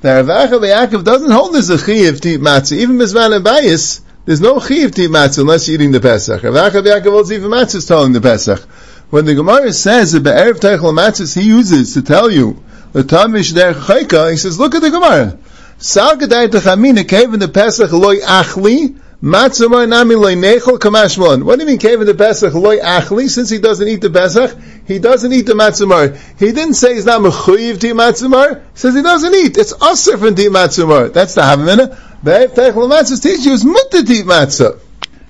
the 0.00 0.08
Ravacha 0.08 0.58
Yaakov 0.58 1.04
doesn't 1.04 1.30
hold 1.30 1.52
this 1.52 1.68
a 1.68 1.76
chiv 1.76 2.22
to 2.22 2.28
eat 2.30 2.40
matzah. 2.40 2.78
Even 2.78 2.96
Mizman 2.96 3.36
and 3.36 3.44
Bayis, 3.44 4.00
there's 4.24 4.40
no 4.40 4.60
chiv 4.60 4.92
to 4.92 5.02
eat 5.02 5.10
matzah 5.10 5.40
unless 5.40 5.68
you're 5.68 5.74
eating 5.74 5.92
the 5.92 6.00
Pesach. 6.00 6.40
Ravacha 6.40 6.82
Yaakov 6.82 7.10
holds 7.10 7.32
even 7.32 7.50
matzah 7.50 7.74
is 7.74 7.84
telling 7.84 8.12
the 8.12 8.22
Pesach. 8.22 8.62
When 9.10 9.26
the 9.26 9.34
Gemara 9.34 9.74
says 9.74 10.12
that 10.12 10.22
Be'erev 10.22 10.54
Teichel 10.54 10.98
matzahs 10.98 11.38
he 11.38 11.46
uses 11.46 11.92
to 11.92 12.00
tell 12.00 12.30
you 12.30 12.64
the 12.94 13.02
Tamish 13.02 13.54
Der 13.54 13.74
Chayka, 13.74 14.30
he 14.30 14.36
says, 14.38 14.58
look 14.58 14.74
at 14.74 14.80
the 14.80 14.90
Gemara. 14.90 15.36
Sal 15.78 16.16
Gedai 16.16 16.48
Techamina 16.48 17.06
cave 17.06 17.34
in 17.34 17.40
the 17.40 17.48
Pesach 17.48 17.92
loy 17.92 18.20
achli, 18.20 18.98
Matzamar 19.24 19.88
nami 19.88 20.14
loy 20.16 20.34
nechol 20.34 20.78
kamashmon. 20.78 21.44
What 21.44 21.58
do 21.58 21.64
you 21.64 21.70
mean 21.70 21.78
cave 21.78 22.00
in 22.00 22.06
the 22.06 22.14
Pesach 22.14 22.52
loy 22.52 22.78
achli? 22.78 23.28
Since 23.28 23.48
he 23.48 23.58
doesn't 23.58 23.88
eat 23.88 24.02
the 24.02 24.10
Pesach, 24.10 24.54
he 24.86 24.98
doesn't 24.98 25.32
eat 25.32 25.46
the 25.46 25.54
matzamar. 25.54 26.14
He 26.38 26.52
didn't 26.52 26.74
say 26.74 26.94
he's 26.94 27.06
not 27.06 27.22
mechuyev 27.22 27.80
to 27.80 27.94
matzamar. 27.94 28.60
He 28.60 28.78
says 28.78 28.94
he 28.94 29.02
doesn't 29.02 29.34
eat. 29.34 29.56
It's 29.56 29.72
usher 29.80 30.18
from 30.18 30.38
eat 30.38 30.52
matzamar. 30.52 31.10
That's 31.12 31.34
the 31.34 31.40
havamina. 31.40 31.98
Be'ev 32.22 32.54
teichel 32.54 32.88
matzah 32.88 33.22
teach 33.22 33.46
you 33.46 33.54
is 33.54 33.64
mutter 33.64 34.04
to 34.04 34.24
matzah. 34.24 34.78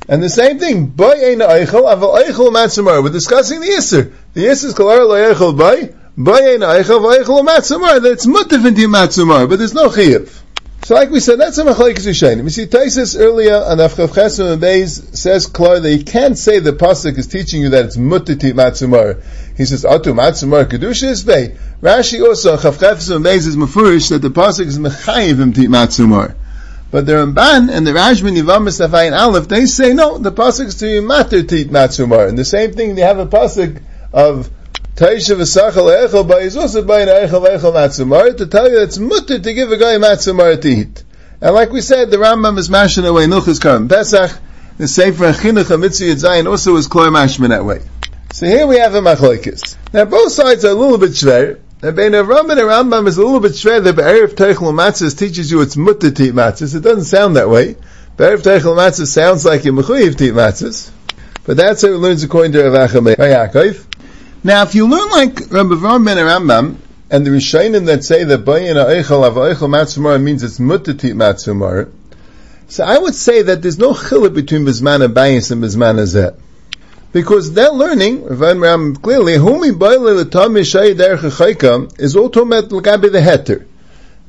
And 0.08 0.20
the 0.20 0.28
same 0.28 0.58
thing, 0.58 0.86
boy 0.86 1.12
ein 1.12 1.38
eichel, 1.38 1.84
aval 1.84 2.20
eichel 2.20 2.52
matzamar. 2.52 3.00
We're 3.00 3.10
discussing 3.10 3.60
the 3.60 3.68
Yisr. 3.68 4.12
The 4.32 4.44
Yisr 4.46 4.64
is 4.64 4.74
kalar 4.74 5.06
lo 5.06 5.14
eichel 5.14 5.56
boy, 5.56 5.94
That 6.16 8.10
it's 8.12 8.26
mutter 8.26 8.60
from 8.60 8.74
to 8.74 8.80
eat 8.80 8.88
matzamar, 8.88 9.48
but 9.48 9.58
there's 9.58 9.74
no 9.74 9.88
chiyuv. 9.88 10.42
So 10.84 10.94
like 10.94 11.10
we 11.10 11.18
said, 11.18 11.40
that's 11.40 11.58
a 11.58 11.64
machlekes 11.64 12.06
Rishayim. 12.06 12.44
You 12.44 12.50
see, 12.50 12.66
Taisus 12.66 13.18
earlier 13.18 13.56
on 13.56 13.78
Afchav 13.78 14.08
Chesed 14.08 14.52
and 14.52 14.62
Beis 14.62 15.16
says 15.16 15.46
clear 15.46 15.80
that 15.80 15.92
you 15.92 16.04
can't 16.04 16.38
say 16.38 16.60
the 16.60 16.72
pasuk 16.72 17.18
is 17.18 17.26
teaching 17.26 17.62
you 17.62 17.70
that 17.70 17.86
it's 17.86 17.96
mutter 17.96 18.36
to 18.36 18.52
matzumar. 18.52 19.24
He 19.56 19.64
says 19.64 19.82
atu 19.84 20.12
matzumar 20.12 20.66
kedusha 20.66 21.08
is 21.08 21.24
bay. 21.24 21.56
Rashi 21.80 22.22
also 22.22 22.52
on 22.52 22.58
Chav 22.58 22.78
Chesed 22.78 23.16
and 23.16 23.24
Beis 23.24 23.48
is 23.48 23.56
mafurish 23.56 24.10
that 24.10 24.22
the 24.22 24.28
pasuk 24.28 24.66
is 24.66 24.78
mechayiv 24.78 25.40
him 25.40 25.52
to 25.54 25.62
matzumar. 25.62 26.36
But 26.92 27.06
the 27.06 27.14
Ramban 27.14 27.72
and 27.72 27.84
the 27.84 27.92
Rajman 27.92 28.38
Yivam 28.38 28.68
Safayin 28.68 29.18
Aleph 29.18 29.48
they 29.48 29.66
say 29.66 29.94
no, 29.94 30.18
the 30.18 30.30
pasuk 30.30 30.66
is 30.66 30.76
to 30.76 31.02
matter 31.02 31.42
to 31.42 31.64
matzumar. 31.64 32.28
And 32.28 32.38
the 32.38 32.44
same 32.44 32.72
thing 32.72 32.94
they 32.94 33.02
have 33.02 33.18
a 33.18 33.26
pasuk 33.26 33.82
of 34.12 34.48
Taisha 34.96 35.34
v'sachal 35.34 36.06
echel 36.06 36.28
by 36.28 36.36
is 36.36 36.56
also 36.56 36.84
by 36.84 37.00
an 37.00 37.08
echel 37.08 37.42
matzumar 37.42 38.36
to 38.36 38.46
tell 38.46 38.70
you 38.70 38.80
it's 38.80 38.96
mutter 38.96 39.40
to 39.40 39.52
give 39.52 39.72
a 39.72 39.76
guy 39.76 39.96
matzumar 39.96 40.60
to 40.60 40.68
eat. 40.68 41.02
And 41.40 41.52
like 41.52 41.72
we 41.72 41.80
said, 41.80 42.12
the 42.12 42.16
Rambam 42.18 42.58
is 42.58 42.70
mashing 42.70 43.04
away 43.04 43.26
nuchas 43.26 43.60
karam 43.60 43.88
Pesach. 43.88 44.30
The 44.78 44.86
Sefer 44.86 45.32
Chinuch 45.32 45.64
HaMitzvah 45.64 46.14
Zayin 46.14 46.48
also 46.48 46.76
is 46.76 46.86
kloy 46.86 47.08
mashman 47.08 47.48
that 47.48 47.64
way. 47.64 47.82
So 48.32 48.46
here 48.46 48.68
we 48.68 48.78
have 48.78 48.94
a 48.94 49.00
machlokes. 49.00 49.74
Now 49.92 50.04
both 50.04 50.30
sides 50.30 50.64
are 50.64 50.70
a 50.70 50.74
little 50.74 50.98
bit 50.98 51.10
shver. 51.10 51.58
And 51.82 51.96
bein 51.96 52.12
Rambam 52.12 52.52
and 52.52 52.60
Rambam 52.60 53.08
is 53.08 53.18
a 53.18 53.24
little 53.24 53.40
bit 53.40 53.52
shver 53.52 53.82
that 53.82 53.96
Be'erev 53.96 54.36
Teichel 54.36 54.72
Matzahs 54.72 55.18
teaches 55.18 55.50
you 55.50 55.60
it's 55.62 55.76
mutter 55.76 56.12
to 56.12 56.22
eat 56.22 56.34
matzahs. 56.34 56.76
It 56.76 56.82
doesn't 56.82 57.06
sound 57.06 57.34
that 57.34 57.50
way. 57.50 57.74
Be'erev 58.16 58.42
Teichel 58.42 58.76
Matzahs 58.76 59.08
sounds 59.08 59.44
like 59.44 59.64
you're 59.64 59.74
mechuyev 59.74 60.16
to 60.18 60.24
eat 60.26 60.34
matzahs. 60.34 60.92
But 61.44 61.56
that's 61.56 61.82
how 61.82 61.88
it 61.88 61.96
learns 61.96 62.22
according 62.22 62.52
to 62.52 62.62
Rav 62.70 62.90
Acham 62.90 63.12
Yaakov. 63.12 63.86
Now, 64.46 64.62
if 64.62 64.74
you 64.74 64.86
learn 64.86 65.08
like 65.08 65.50
Rabbi 65.50 65.74
Avram 65.74 66.04
ben 66.04 66.18
Rambam 66.18 66.76
and 67.08 67.26
the 67.26 67.30
Rishonim 67.30 67.86
that 67.86 68.04
say 68.04 68.24
that 68.24 68.44
Bayin 68.44 68.76
Eichel 68.76 69.24
Av 69.24 69.36
Eichel 69.36 69.70
Matzumar 69.70 70.22
means 70.22 70.42
it's 70.42 70.58
Mutatit 70.58 71.14
Matzumar, 71.14 71.90
so 72.68 72.84
I 72.84 72.98
would 72.98 73.14
say 73.14 73.40
that 73.40 73.62
there's 73.62 73.78
no 73.78 73.94
chiluk 73.94 74.34
between 74.34 74.66
Bizman 74.66 75.00
Bayis 75.14 75.50
and 75.50 75.64
Bizman 75.64 75.98
Azet. 75.98 76.38
Because 77.12 77.54
they're 77.54 77.70
learning, 77.70 78.26
clearly, 79.00 79.32
Humi 79.32 79.68
is 79.68 79.76
L'Gabi 82.72 83.12
the 83.12 83.20
Heter. 83.20 83.66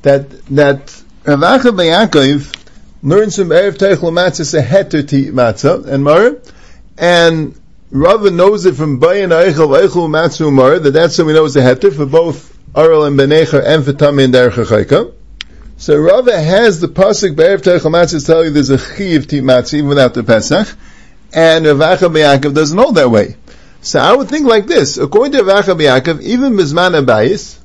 That, 0.00 0.30
that 0.46 1.02
Rav 1.26 1.40
Acha 1.40 2.08
Yaakov 2.08 2.70
learns 3.02 3.36
from 3.36 3.48
Erev 3.50 3.76
Teichel 3.76 4.12
Matzah 4.12 4.58
a 4.58 4.62
Heter 4.62 5.06
to 5.06 5.32
Matzah 5.32 5.84
and 5.86 6.04
Mar, 6.04 6.36
and 6.96 7.54
Rava 7.92 8.32
knows 8.32 8.66
it 8.66 8.74
from 8.74 8.98
Bayan 8.98 9.30
Eichel 9.30 9.80
Eichel 9.80 10.10
Matsu 10.10 10.50
Mar 10.50 10.80
that 10.80 10.90
that's 10.90 11.16
how 11.16 11.24
we 11.24 11.32
know 11.32 11.44
a 11.44 11.48
heter 11.48 11.94
for 11.94 12.04
both 12.04 12.58
Aral 12.74 13.04
and 13.04 13.16
Benecher 13.16 13.62
and 13.64 13.84
for 13.84 13.92
Tami 13.92 14.24
and 14.24 14.34
Derech 14.34 15.14
So 15.76 15.96
Rava 15.96 16.36
has 16.36 16.80
the 16.80 16.88
pasuk 16.88 17.36
Be'erev 17.36 17.62
Teichel 17.62 17.92
Matzah 17.92 18.26
tell 18.26 18.44
you 18.44 18.50
there's 18.50 18.70
a 18.70 18.78
to 18.78 19.36
eat 19.36 19.44
matzah 19.44 19.74
even 19.74 19.88
without 19.88 20.14
the 20.14 20.24
Pesach, 20.24 20.76
and 21.32 21.64
Rav 21.64 22.00
Acha 22.00 22.52
doesn't 22.52 22.76
hold 22.76 22.96
that 22.96 23.08
way. 23.08 23.36
So 23.82 24.00
I 24.00 24.16
would 24.16 24.28
think 24.28 24.48
like 24.48 24.66
this, 24.66 24.98
according 24.98 25.32
to 25.38 25.44
Rav 25.44 25.66
Acha 25.66 26.20
even 26.22 26.54
Bizman 26.54 27.00
Abayis, 27.00 27.56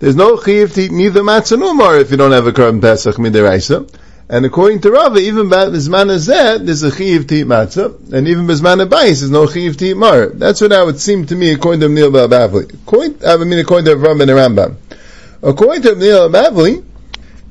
there's 0.00 0.16
no 0.16 0.38
chiv 0.38 0.74
to 0.74 0.82
eat 0.82 0.92
neither 0.92 1.22
matzah 1.22 1.58
nor 1.58 1.72
mar 1.72 1.96
if 1.96 2.10
you 2.10 2.18
don't 2.18 2.32
have 2.32 2.46
a 2.46 2.52
korban 2.52 2.82
Pesach 2.82 3.16
midiraisa. 3.16 3.90
And 4.28 4.44
according 4.44 4.80
to 4.80 4.90
Rava, 4.90 5.18
even 5.18 5.46
Bizman 5.46 6.10
Azeh, 6.10 6.64
there's 6.64 6.82
a 6.82 6.90
chiv 6.94 7.28
to 7.28 7.34
eat 7.36 7.46
matzah, 7.46 8.12
and 8.12 8.26
even 8.26 8.46
Bizman 8.46 8.84
Abayis, 8.84 9.20
there's 9.20 9.30
no 9.30 9.46
chiv 9.46 9.76
to 9.76 9.86
eat 9.86 9.96
mar. 9.96 10.26
That's 10.26 10.60
what 10.60 10.72
I 10.72 10.82
would 10.82 10.98
seem 10.98 11.26
to 11.26 11.36
me 11.36 11.52
according 11.52 11.80
to 11.82 11.88
Neil 11.88 12.10
Bavli. 12.10 12.74
According, 12.74 13.24
I 13.24 13.36
mean 13.36 13.60
according 13.60 13.84
to 13.84 13.96
Rav 13.96 14.18
and 14.18 14.30
Rambam. 14.30 14.76
According 15.42 15.82
to 15.82 15.94
Neil 15.94 16.28
Bavli, 16.28 16.84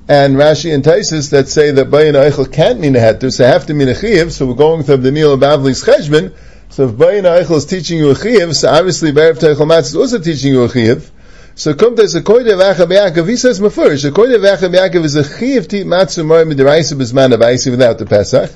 and 0.07 0.35
Rashi 0.35 0.73
and 0.73 0.83
Taisus 0.83 1.31
that 1.31 1.47
say 1.47 1.71
that 1.71 1.89
Bayin 1.89 2.13
Eichel 2.13 2.51
can't 2.51 2.79
mean 2.79 2.95
a 2.95 2.99
heter, 2.99 3.31
so 3.31 3.45
have 3.45 3.65
to 3.67 3.73
mean 3.73 3.87
a 3.87 3.95
chiv. 3.95 4.31
So 4.31 4.45
we're 4.45 4.53
going 4.53 4.83
through 4.83 4.97
the 4.97 5.11
Neil 5.11 5.37
Bavli's 5.37 5.83
cheshbon. 5.83 6.35
So 6.69 6.89
if 6.89 6.95
Bayin 6.95 7.23
Eichel 7.23 7.57
is 7.57 7.65
teaching 7.65 7.99
you 7.99 8.11
a 8.11 8.15
chiv, 8.15 8.55
so 8.55 8.69
obviously 8.69 9.11
Be'erev 9.11 9.39
Teichel 9.39 9.67
Matz 9.67 9.89
is 9.89 9.95
also 9.95 10.19
teaching 10.19 10.53
you 10.53 10.63
a 10.63 10.69
chiv. 10.69 11.11
So 11.57 11.73
come 11.73 11.95
to 11.95 12.01
Sekoide 12.03 12.51
Vacha 12.51 12.87
Be'akov, 12.87 13.29
he 13.29 13.37
says 13.37 13.61
Mefurish, 13.61 14.09
Sekoide 14.09 14.39
Vacha 14.39 14.69
Be'akov 14.69 15.05
is 15.05 15.15
a 15.15 15.23
chiv 15.23 15.69
ti 15.69 15.85
matzu 15.85 16.25
mar 16.25 16.43
midiraisa 16.43 16.97
bizman 16.97 17.33
abaisi 17.33 17.71
without 17.71 17.97
the 17.97 18.05
Pesach. 18.05 18.51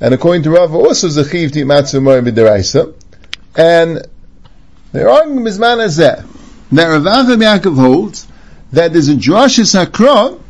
And 0.00 0.14
according 0.14 0.44
to 0.44 0.50
Rava 0.50 0.76
also 0.76 1.08
is 1.08 1.16
a 1.16 1.28
chiv 1.28 1.50
ti 1.50 1.62
matzu 1.62 2.00
mar 2.00 2.20
midiraisa. 2.20 2.94
And 3.56 4.06
they're 4.92 5.10
arguing 5.10 5.44
bizman 5.44 5.84
azeh. 5.84 6.24
Now 6.70 6.90
Rav 6.90 7.02
Acha 7.02 7.36
Be'akov 7.36 7.74
holds 7.74 8.28
that 8.72 8.92
there's 8.92 9.08
a 9.08 9.14
Drashis 9.14 9.74
Hakra 9.74 10.40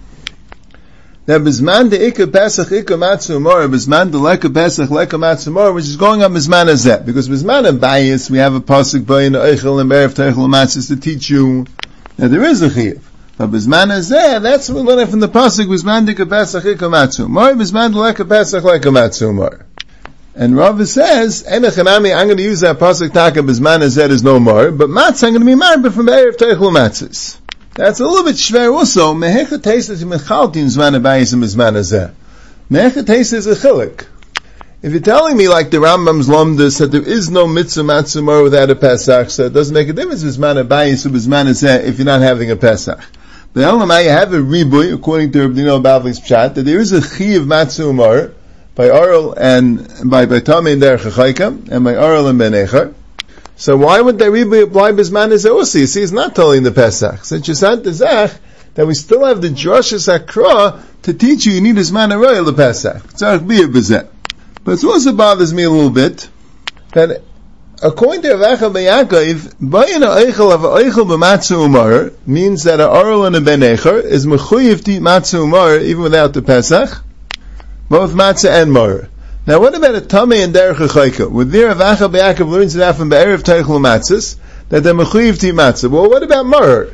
that 1.26 1.40
Bizman 1.40 1.90
de 1.90 2.06
Ika 2.06 2.28
Pesach 2.28 2.70
Ika 2.70 2.94
Matzu 2.94 3.42
Mora, 3.42 3.68
Bizman 3.68 4.12
de 4.12 4.18
Leka 4.18 4.48
Pesach 4.48 4.90
Leka 4.90 5.16
Matzu 5.16 5.52
Mora, 5.52 5.72
which 5.72 5.84
is 5.84 5.96
going 5.96 6.22
on 6.22 6.32
Bizman 6.32 6.66
Azet. 6.66 7.04
Because 7.04 7.28
Bizman 7.28 7.68
of 7.68 7.80
Bias, 7.80 8.30
we 8.30 8.38
have 8.38 8.54
a 8.54 8.60
Pasuk 8.60 9.04
by 9.04 9.22
Bayin 9.22 9.32
Eichel 9.32 9.80
and 9.80 9.90
Berev 9.90 10.14
Teichel 10.14 10.46
Matzis 10.48 10.88
to 10.88 10.96
teach 10.96 11.28
you 11.28 11.66
that 12.16 12.28
there 12.28 12.44
is 12.44 12.62
a 12.62 12.70
Chiv. 12.70 13.08
But 13.38 13.50
Bizman 13.50 13.88
Azet, 13.88 14.42
that's 14.42 14.68
what 14.68 14.84
we 14.84 14.92
learn 14.94 15.06
from 15.08 15.20
the 15.20 15.28
Pasuk, 15.28 15.66
Bizman 15.66 16.06
de 16.06 16.12
Ika 16.12 16.26
Pesach 16.26 16.64
Ika 16.64 16.86
Matzu 16.86 17.28
Mora, 17.28 17.54
Bizman 17.54 17.92
de 17.92 17.98
Leka 17.98 18.24
Pesach 18.24 18.64
Leka 18.64 18.88
Matzu 18.88 19.34
Mora. 19.34 19.66
And 20.34 20.56
Rav 20.56 20.86
says, 20.88 21.44
Enechanami, 21.44 22.16
I'm 22.16 22.28
going 22.28 22.38
to 22.38 22.42
use 22.42 22.60
that 22.60 22.78
Pasuk 22.78 23.12
Taka 23.12 23.40
Bizman 23.40 23.80
Azet 23.80 24.10
is 24.10 24.22
no 24.22 24.40
more, 24.40 24.70
but 24.70 24.88
Matzah 24.88 25.24
I'm 25.24 25.32
going 25.32 25.40
to 25.40 25.46
be 25.46 25.54
married, 25.54 25.82
but 25.82 25.92
from 25.92 26.06
Berev 26.06 26.36
Teichel 26.36 26.72
Matzis. 26.72 27.38
That's 27.76 28.00
a 28.00 28.06
little 28.06 28.24
bit 28.24 28.36
schwer 28.36 28.72
also. 28.72 29.12
Mehecha 29.12 29.62
taste 29.62 29.90
is 29.90 30.02
mechaltin 30.02 30.64
zman 30.64 30.98
abayis 30.98 31.34
and 31.34 31.42
zman 31.42 31.74
azeh. 31.74 32.10
Mehecha 32.70 33.06
taste 33.06 33.34
is 33.34 33.46
a 33.46 33.54
chilik. 33.54 34.06
If 34.82 34.92
you're 34.92 35.00
telling 35.00 35.38
me 35.38 35.48
like 35.48 35.70
the 35.70 35.78
Rambam's 35.78 36.28
lomdus 36.28 36.80
that 36.80 36.92
there 36.92 37.02
is 37.02 37.30
no 37.30 37.46
mitzvah 37.46 37.80
matzumar 37.80 38.42
without 38.42 38.68
a 38.68 38.76
Pesach, 38.76 39.30
so 39.30 39.46
it 39.46 39.54
doesn't 39.54 39.72
make 39.72 39.88
a 39.88 39.94
difference 39.94 40.22
if 40.22 40.28
it's 40.28 40.36
with 40.36 40.46
zman 40.46 40.62
abayis 40.62 41.06
or 41.06 41.08
azeh 41.08 41.84
if 41.84 41.96
you're 41.96 42.04
not 42.04 42.20
having 42.20 42.50
a 42.50 42.56
Pesach. 42.56 43.00
The 43.54 43.62
Elamai 43.62 44.04
have 44.04 44.34
a 44.34 44.36
ribuy, 44.36 44.92
according 44.92 45.32
to 45.32 45.48
Rabdino 45.48 45.82
Bavli's 45.82 46.20
pshat, 46.20 46.56
that 46.56 46.62
there 46.64 46.78
is 46.78 46.92
a 46.92 47.00
chi 47.00 47.36
of 47.36 47.44
matzumar 47.44 48.34
by 48.74 48.88
Arel 48.88 49.32
and 49.34 50.10
by 50.10 50.26
by 50.26 50.40
Tami 50.40 50.74
and 50.74 50.82
Derech 50.82 51.70
and 51.72 51.82
by 51.82 51.94
Arel 51.94 52.28
and 52.28 52.38
Ben 52.38 52.52
Echar. 52.52 52.92
So 53.56 53.78
why 53.78 53.98
would 53.98 54.18
the 54.18 54.30
Rebbe 54.30 54.64
apply 54.64 54.90
as 54.90 55.46
also? 55.46 55.78
You 55.78 55.86
see, 55.86 56.00
he's 56.00 56.12
not 56.12 56.36
telling 56.36 56.64
the 56.64 56.72
Pesach. 56.72 57.24
Since 57.24 57.48
you 57.48 57.54
said 57.54 57.82
the 57.82 57.94
Zach, 57.94 58.32
that 58.74 58.86
we 58.86 58.92
still 58.92 59.24
have 59.24 59.40
the 59.40 59.48
Drashas 59.48 60.14
Akra 60.14 60.84
to 61.04 61.14
teach 61.14 61.46
you, 61.46 61.52
you 61.52 61.62
need 61.62 61.76
Bisman 61.76 62.12
Aroyal 62.12 62.44
the 62.44 62.52
Pesach. 62.52 63.02
Tzarech 63.14 63.38
Biyah 63.38 63.72
Bezeh. 63.72 64.06
But 64.66 64.82
it 64.82 64.84
also 64.84 65.12
bothers 65.12 65.54
me 65.54 65.62
a 65.62 65.70
little 65.70 65.90
bit, 65.90 66.28
that 66.92 67.22
according 67.80 68.22
to 68.22 68.30
Ravacha 68.30 68.72
B'Yakov, 68.72 69.54
Bayin 69.60 70.02
Eichel 70.02 70.52
of 70.52 70.62
Eichel 70.62 71.06
B'Matzu 71.06 71.66
Umar 71.66 72.10
means 72.26 72.64
that 72.64 72.80
a 72.80 72.88
Arul 72.90 73.26
and 73.26 73.36
a 73.36 73.40
Ben 73.40 73.60
Echer 73.60 74.02
is 74.02 74.26
Mechuyiv 74.26 74.82
to 74.84 74.90
eat 74.94 75.02
Matzu 75.02 75.44
Umar 75.44 75.78
even 75.78 76.02
without 76.02 76.34
the 76.34 76.42
Pesach, 76.42 77.00
both 77.88 78.10
Matzah 78.10 78.60
and 78.60 78.72
Mar. 78.72 79.08
Now, 79.46 79.60
what 79.60 79.76
about 79.76 79.94
a 79.94 80.00
Tamei 80.00 80.42
and 80.42 80.52
Derech 80.52 80.74
HaChayka? 80.74 81.30
With 81.30 81.52
there, 81.52 81.72
Avacha 81.72 82.10
B'Yakov 82.10 82.50
learns 82.50 82.74
it 82.74 82.82
out 82.82 82.96
from 82.96 83.08
Be'erev 83.08 83.44
Teichel 83.44 83.78
Matzis, 83.78 84.34
that 84.70 84.82
they're 84.82 84.94
Mechuyiv 84.94 85.38
to 85.38 85.52
Matzah. 85.52 85.88
Well, 85.88 86.10
what 86.10 86.24
about 86.24 86.44
Mar? 86.44 86.88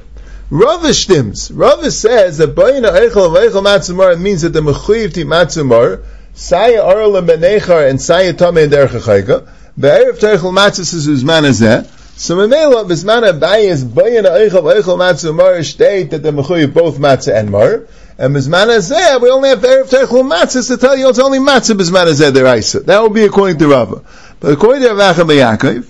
Rava 0.51 0.89
shtims. 0.89 1.51
Rava 1.55 1.91
says 1.91 2.37
that 2.37 2.55
Bayin 2.55 2.83
Eichel 2.83 3.29
of 3.29 3.33
Eichel 3.33 3.65
Matzah 3.65 3.97
Mar 3.97 4.15
means 4.17 4.43
that 4.43 4.51
the 4.51 4.61
Mechuyiv 4.61 5.15
to 5.15 5.25
Matzah 5.25 5.67
Mar, 5.67 6.01
Saya 6.35 6.81
Arel 6.81 7.19
and 7.19 7.29
Benechar 7.29 7.91
and 7.91 8.01
Saya 8.01 8.33
Tamei 8.33 8.65
and 8.65 8.73
Derech 8.73 8.89
HaChayka. 8.89 9.49
Be'erev 9.79 10.19
Teichel 10.19 10.51
Matzis 10.51 10.95
is 10.95 11.07
Uzman 11.07 11.43
Azeh. 11.43 11.87
So 12.19 12.37
Memela, 12.37 12.87
Bisman 12.87 13.31
Abayis, 13.31 13.85
Bayin 13.85 14.25
Eichel 14.25 14.63
Eichel 14.63 14.97
Matzah 14.97 15.35
Mar 15.35 15.63
state 15.63 16.11
that 16.11 16.23
they're 16.23 16.33
Mechuyiv 16.33 16.73
both 16.73 16.97
Matzah 16.97 17.39
and 17.39 17.51
Mar. 17.51 17.87
And 18.17 18.35
Bizman 18.35 18.69
Azeh, 18.69 19.21
we 19.21 19.29
only 19.29 19.51
have 19.51 19.61
Erev 19.61 19.91
Teichel 19.91 20.23
Matzah 20.23 20.67
to 20.69 20.79
tell 20.79 20.97
you 20.97 21.11
it's 21.11 21.19
only 21.19 21.39
Matzah 21.39 21.77
Bizman 21.77 22.07
Azeh 22.07 22.33
Deraisa. 22.33 22.83
That 22.87 23.03
would 23.03 23.13
be 23.13 23.25
according 23.25 23.59
to 23.59 23.69
Rava. 23.69 24.03
But 24.41 24.53
according 24.53 24.85
to 24.85 24.89
Ravacha 24.89 25.27
B'Yakov, 25.27 25.87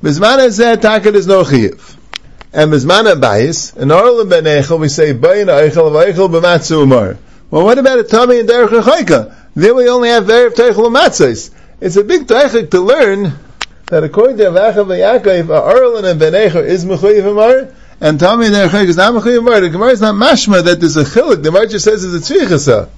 Bizman 0.00 0.38
Azeh 0.38 0.76
Takat 0.76 1.16
is 1.16 1.26
no 1.26 1.42
Chiyiv. 1.42 1.96
And 2.52 2.72
Bizman 2.72 3.12
Abayis, 3.12 3.76
in 3.76 3.88
Orel 3.88 4.28
Ben 4.28 4.44
we 4.80 4.88
say 4.88 5.14
Bayin 5.14 5.46
Eichel 5.46 5.90
Eichel 5.90 6.30
B'Matzah 6.30 6.80
Umar. 6.80 7.18
Well, 7.50 7.64
what 7.64 7.78
about 7.78 7.98
a 7.98 8.04
Tami 8.04 8.38
and 8.38 8.48
Derech 8.48 8.68
Chayka? 8.68 9.39
There 9.54 9.74
we 9.74 9.88
only 9.88 10.10
have 10.10 10.26
Erev 10.26 10.54
Teichel 10.54 10.94
Matzahs. 10.94 11.50
It's 11.80 11.96
a 11.96 12.04
big 12.04 12.28
teichik 12.28 12.70
to 12.70 12.80
learn 12.80 13.32
that 13.86 14.04
according 14.04 14.36
to 14.36 14.44
Ravacha 14.44 14.86
B'Yakov, 14.86 15.46
Orel 15.46 16.04
and 16.04 16.20
Ben 16.20 16.34
Echel 16.34 16.64
is 16.64 16.84
Mechuyiv 16.84 17.24
Umar, 17.24 17.74
and 18.00 18.20
tell 18.20 18.36
me 18.36 18.48
there 18.48 18.72
is 18.84 18.96
not 18.96 19.12
mechuyev 19.12 19.60
The 19.60 19.70
Gemara 19.70 19.90
is 19.90 20.00
not 20.00 20.14
mashma 20.14 20.62
that 20.62 20.78
there's 20.78 20.96
a 20.96 21.02
chilik. 21.02 21.42
The 21.42 21.66
just 21.68 21.84
says 21.84 22.04
it's 22.04 22.30
a 22.30 22.32
tzvichasa. 22.32 22.88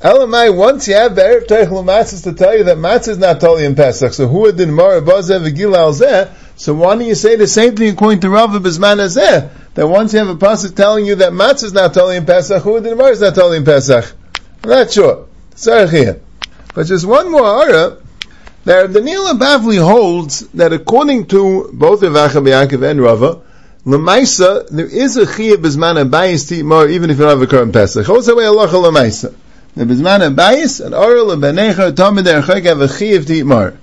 Elamai, 0.00 0.56
once 0.56 0.86
you 0.86 0.94
have 0.94 1.12
Erev 1.12 1.48
Teichel 1.48 1.84
Matzahs 1.84 2.22
to 2.22 2.34
tell 2.34 2.56
you 2.56 2.64
that 2.64 2.76
Matzah 2.76 3.08
is 3.08 3.18
not 3.18 3.40
totally 3.40 3.64
in 3.64 3.74
Pesach, 3.74 4.12
so 4.12 4.28
who 4.28 4.52
did 4.52 4.68
Mara 4.68 5.02
Bazev 5.02 5.44
V'gil 5.44 5.76
Al 5.76 5.92
Zeh, 5.92 6.32
so 6.54 6.72
why 6.72 6.94
don't 6.94 7.04
you 7.04 7.16
say 7.16 7.34
the 7.34 7.48
same 7.48 7.74
thing 7.74 7.92
according 7.92 8.20
to 8.20 8.30
Rav 8.30 8.50
Bizman 8.50 8.98
Azeh, 8.98 9.50
that 9.74 9.88
once 9.88 10.12
you 10.12 10.20
have 10.20 10.28
a 10.28 10.36
pasuk 10.36 10.76
telling 10.76 11.04
you 11.04 11.16
that 11.16 11.32
Matzah 11.32 11.64
is 11.64 11.72
not 11.72 11.94
totally 11.94 12.16
in 12.16 12.26
Pesach, 12.26 12.62
who 12.62 12.80
did 12.80 12.96
Mara 12.96 13.10
is 13.10 13.20
not 13.20 13.34
totally 13.34 13.56
in 13.56 13.64
Pesach? 13.64 14.14
I'm 14.62 14.70
not 14.70 14.92
sure. 14.92 15.26
Sorry, 15.60 16.14
But 16.74 16.86
just 16.86 17.04
one 17.04 17.30
more 17.30 17.44
ara, 17.44 17.98
that 18.64 18.94
Daniel 18.94 19.26
Bavli 19.34 19.78
holds 19.78 20.48
that 20.54 20.72
according 20.72 21.26
to 21.26 21.68
both 21.74 22.00
Ravacha 22.00 22.42
B'Yakov 22.42 22.90
and 22.90 22.98
Rava, 22.98 23.42
Lemaisa, 23.84 24.66
there 24.70 24.86
is 24.86 25.18
a 25.18 25.26
chiyah 25.26 25.56
bezman 25.56 26.02
abayis 26.02 26.64
more, 26.64 26.88
even 26.88 27.10
if 27.10 27.18
you 27.18 27.24
don't 27.24 27.38
have 27.38 27.42
a 27.42 27.46
current 27.46 27.74
Pesach. 27.74 28.08
Also, 28.08 28.36
way 28.36 28.46
Allah 28.46 28.68
lemaisa. 28.68 29.34
The 29.76 29.84
bezman 29.84 30.34
abayis 30.34 30.82
and 30.82 30.94
oral 30.94 31.26
benecha 31.36 31.92
tamid 31.92 32.24
erchek 32.24 32.64
have 32.64 32.80
a 32.80 32.86
chiyah 32.86 33.28
eat. 33.28 33.78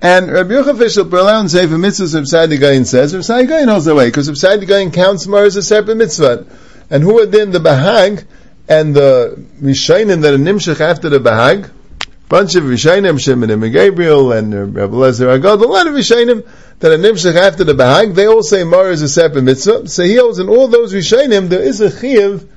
And 0.00 0.30
Rabbi 0.30 0.50
Yochanan 0.50 0.78
Fischel 0.78 1.10
Perlau 1.10 1.40
and 1.40 1.50
Sefer 1.50 1.74
Mitzvahs 1.74 2.14
Rav 2.14 2.28
Sadi 2.28 2.56
Gayin 2.56 2.86
says, 2.86 3.12
Rav 3.12 3.24
Sadi 3.24 3.48
Gayin 3.48 3.68
holds 3.68 3.86
the 3.86 3.96
way, 3.96 4.06
because 4.06 4.28
Rav 4.28 4.38
Sadi 4.38 4.64
Gayin 4.64 4.94
counts 4.94 5.26
more 5.26 5.42
as 5.42 5.56
a 5.56 5.62
separate 5.64 5.96
mitzvah. 5.96 6.46
And 6.88 7.02
who 7.02 7.18
are 7.18 7.26
then 7.26 7.50
the 7.50 7.58
Bahag 7.58 8.24
and 8.68 8.94
the 8.94 9.44
Rishainim 9.60 10.22
that 10.22 10.34
are 10.34 10.38
Nimshach 10.38 10.80
after 10.80 11.08
the 11.08 11.20
Bahag? 11.20 11.70
Bunch 12.28 12.56
of 12.56 12.64
Rishainim, 12.64 13.20
Shimon 13.20 13.50
and 13.50 13.72
Gabriel 13.72 14.32
and 14.32 14.52
uh, 14.52 14.64
Rabbi 14.64 14.94
Lezer 14.94 15.32
Agad, 15.32 15.60
a 15.60 15.68
lot 15.68 15.86
of 15.86 15.94
Rishainim 15.94 16.44
that 16.80 16.92
are 16.92 16.98
nimshach 16.98 17.34
after 17.34 17.64
the 17.64 17.72
bahag, 17.72 18.14
they 18.14 18.26
all 18.26 18.42
say 18.42 18.64
mar 18.64 18.90
is 18.90 19.02
a 19.02 19.08
separate 19.08 19.42
mitzvah. 19.42 19.88
So 19.88 20.04
he 20.04 20.16
holds 20.16 20.38
in 20.38 20.48
all 20.48 20.68
those 20.68 20.92
rishayim 20.92 21.48
there 21.48 21.62
is 21.62 21.80
a 21.80 21.90
chiv 21.90 22.48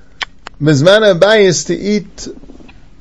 mizmana 0.59 1.19
bias 1.19 1.65
to 1.65 1.75
eat 1.75 2.27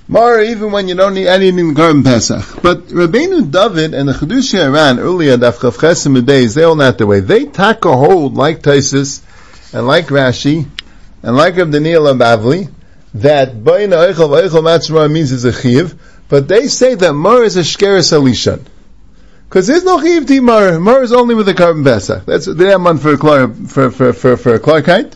mar 0.06 0.40
even 0.40 0.70
when 0.70 0.88
you 0.88 0.94
don't 0.94 1.14
need 1.14 1.26
anything 1.26 1.58
in 1.58 1.74
Garb 1.74 2.04
Pesach. 2.04 2.62
But 2.62 2.86
Rabbeinu 2.88 3.50
David 3.50 3.94
and 3.94 4.08
the 4.08 4.12
Chedushi 4.12 4.64
Iran 4.64 5.00
earlier 5.00 5.36
Daf 5.36 5.58
Chav 5.58 6.26
days 6.26 6.54
they 6.54 6.62
all 6.62 6.76
not 6.76 6.98
the 6.98 7.06
way. 7.06 7.20
They 7.20 7.46
take 7.46 7.84
a 7.84 7.96
hold 7.96 8.34
like 8.34 8.62
Taisus 8.62 9.22
and 9.74 9.86
like 9.86 10.06
Rashi 10.06 10.68
and 11.22 11.36
like 11.36 11.56
Rab 11.56 11.72
Daniel 11.72 12.04
Bavli 12.04 12.72
that 13.14 13.54
Bayna 13.54 14.12
Eichel 14.12 14.42
Eichel 14.42 14.62
Matzmar 14.62 15.10
means 15.10 15.32
is 15.32 15.44
a 15.44 15.52
chiv, 15.52 15.94
but 16.28 16.48
they 16.48 16.68
say 16.68 16.94
that 16.94 17.12
mar 17.12 17.42
is 17.42 17.56
a 17.56 17.60
shkeres 17.60 18.12
alishan. 18.12 18.64
Because 19.48 19.66
there's 19.66 19.84
no 19.84 20.00
chiv 20.02 20.26
to 20.26 20.40
mar. 20.42 20.78
Mar 20.78 21.02
is 21.02 21.12
only 21.12 21.34
with 21.34 21.46
the 21.46 21.54
korban 21.54 21.84
pesach. 21.84 22.26
That's 22.26 22.44
the 22.44 22.74
Amman 22.74 22.98
for 22.98 23.16
for 23.16 23.90
for 23.90 24.12
for 24.12 24.36
for 24.36 24.54
a 24.54 24.60
clarkite. 24.60 25.14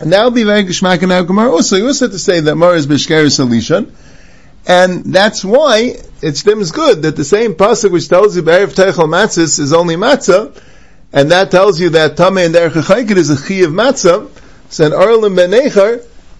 And 0.00 0.12
that 0.12 0.24
will 0.24 0.30
be 0.32 0.44
very 0.44 0.64
geshmak 0.64 1.02
and 1.02 1.26
gemara 1.28 1.50
also. 1.50 1.76
You 1.76 1.86
also 1.86 2.06
have 2.06 2.12
to 2.12 2.18
say 2.18 2.40
that 2.40 2.56
mar 2.56 2.74
is 2.74 2.86
b'shkeres 2.86 3.38
alishan. 3.38 3.92
And 4.66 5.04
that's 5.04 5.44
why 5.44 5.96
it 6.20 6.36
stems 6.36 6.70
good 6.72 7.02
that 7.02 7.16
the 7.16 7.24
same 7.24 7.54
pasuk 7.54 7.92
which 7.92 8.08
tells 8.08 8.36
you 8.36 8.42
Be'erev 8.42 8.74
Teichel 8.74 9.08
Matzis 9.08 9.58
is 9.58 9.72
only 9.72 9.96
matzah, 9.96 10.60
and 11.12 11.30
that 11.30 11.50
tells 11.50 11.80
you 11.80 11.90
that 11.90 12.16
Tameh 12.16 12.46
and 12.46 12.54
Derech 12.54 13.16
is 13.16 13.30
a 13.30 13.36
chi 13.36 13.64
of 13.66 13.72
matzah, 13.72 14.28
so 14.68 14.86
an 14.86 14.92
Arlim 14.92 15.36
Ben 15.36 15.50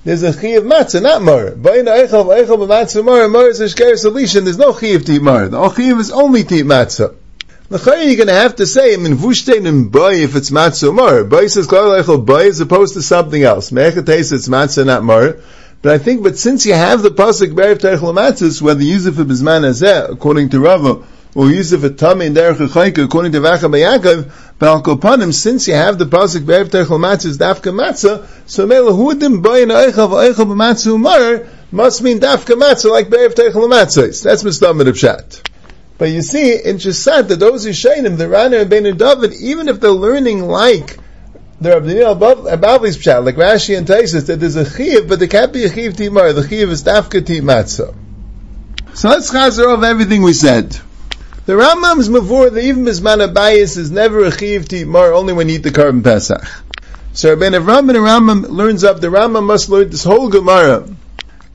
there's 0.03 0.23
a 0.23 0.33
chi 0.33 0.49
of 0.49 0.65
matzah, 0.65 1.03
not 1.03 1.23
mar. 1.23 1.51
Bayin 1.51 1.85
eichel 1.85 2.27
eichel 2.27 2.59
b'matzah 2.59 3.05
mar, 3.05 3.29
mar 3.29 3.49
is 3.49 3.61
a 3.61 3.67
shker 3.67 3.97
solution. 3.97 4.45
There's 4.45 4.57
no 4.57 4.73
chi 4.73 4.89
of 4.89 5.05
to 5.05 5.13
eat 5.13 5.23
mar. 5.23 5.49
The 5.49 5.69
chi 5.69 5.83
is 5.99 6.11
only 6.11 6.45
to 6.45 6.55
eat 6.55 6.65
matzah. 6.65 7.17
L'chayr 7.69 8.07
you're 8.07 8.17
going 8.17 8.29
to 8.29 8.35
have 8.35 8.57
to 8.57 8.67
say, 8.67 8.95
I 8.95 8.97
mean, 8.97 9.13
and 9.13 9.93
bay 9.93 10.23
if 10.23 10.35
it's 10.37 10.51
matzah 10.51 10.95
mar. 10.95 11.25
Bay 11.25 11.49
says 11.49 11.67
klal 11.67 12.01
eichel 12.01 12.25
bay 12.25 12.49
as 12.49 12.61
opposed 12.61 12.95
to 12.95 13.03
something 13.03 13.43
else. 13.43 13.71
Me'echet 13.71 14.09
it's 14.09 14.49
matzah, 14.49 14.87
not 14.87 15.05
mar. 15.05 15.37
But 15.83 15.93
I 15.93 15.99
think, 15.99 16.23
but 16.23 16.39
since 16.39 16.67
you 16.67 16.75
have 16.75 17.03
the 17.03 17.11
pasuk 17.11 17.55
be'erev 17.55 17.79
teichel 17.79 18.15
matzahs, 18.15 18.61
whether 18.63 18.83
you 18.83 18.95
use 18.95 19.07
it 19.07 19.15
for 19.15 19.25
bizman 19.25 19.69
azeh, 19.69 20.11
according 20.11 20.49
to 20.51 20.61
Rava, 20.61 21.05
for 21.33 21.91
tami 21.91 22.27
and 22.27 22.37
derech 22.37 22.57
chayka, 22.57 23.05
according 23.05 23.33
to 23.33 23.41
Vacha 23.41 23.71
Bayakov, 23.71 24.31
Balkopanim, 24.59 25.33
since 25.33 25.69
you 25.69 25.75
have 25.75 25.99
the 25.99 26.07
pasuk 26.07 26.45
be'erev 26.45 26.69
teichel 26.69 26.99
matzahs 26.99 27.39
dafka 27.39 27.73
matzah, 27.73 28.27
so 28.47 28.67
mele 28.67 28.93
hudim 28.93 29.43
bayin 29.43 29.69
eichel 29.69 30.09
v'eichel 30.09 30.47
b'matzah 30.47 30.89
umar, 30.89 31.47
must 31.71 32.03
mean 32.03 32.19
dafka 32.19 32.61
matzah 32.61 32.91
like 32.91 33.11
be'erev 33.11 33.35
teichel 33.35 33.71
matzahs. 33.71 34.23
That's 34.25 34.43
mistamid 34.43 34.89
of 34.89 34.99
shat. 34.99 35.41
But 35.99 36.11
you 36.11 36.23
see, 36.23 36.55
in 36.55 36.77
Shasat, 36.77 37.29
that 37.29 37.39
those 37.39 37.65
who 37.65 37.71
shainim, 37.71 38.17
the 38.17 38.27
Rana 38.27 38.61
and 38.61 38.71
Ben 38.71 38.85
David, 38.97 39.35
even 39.35 39.69
if 39.69 39.81
they're 39.81 39.91
learning 39.91 40.49
like 40.49 40.99
the 41.61 41.73
Rabbi 41.73 42.57
Bavli's 42.57 42.97
pshat, 42.97 43.23
like 43.23 43.37
Rashi 43.37 43.77
and 43.77 43.87
Taisus, 43.87 44.27
that 44.29 44.41
there's 44.41 44.57
a 44.57 44.65
chiv, 44.65 45.11
but 45.11 45.19
there 45.19 45.29
can't 45.29 45.53
be 45.53 45.65
a 45.65 45.69
chiv 45.71 45.95
timar. 45.95 46.33
The 46.33 46.49
chiv 46.49 46.71
is 46.71 46.85
dafka 46.85 47.21
matzah. 47.43 47.95
So 48.95 49.09
let's 49.11 49.31
chazer 49.31 49.75
of 49.75 49.85
everything 49.85 50.23
we 50.23 50.33
said. 50.33 50.81
The 51.51 51.57
Rambam's 51.57 52.09
mavur 52.09 52.53
that 52.53 52.63
even 52.63 52.85
Bisman 52.85 53.27
Abayis 53.27 53.77
is 53.77 53.91
never 53.91 54.23
a 54.25 54.31
chiv 54.31 54.69
timar, 54.69 55.13
only 55.13 55.33
when 55.33 55.49
you 55.49 55.57
eat 55.57 55.65
the 55.65 55.73
carbon 55.73 56.01
pesach. 56.01 56.47
So 57.13 57.31
Rabbi 57.35 57.57
Avram 57.57 57.89
and 57.89 57.99
Rambam 57.99 58.49
learns 58.49 58.85
up, 58.85 59.01
the 59.01 59.09
Rambam 59.09 59.47
must 59.47 59.69
learn 59.69 59.91
this 59.91 60.05
whole 60.05 60.29
Gemara, 60.29 60.89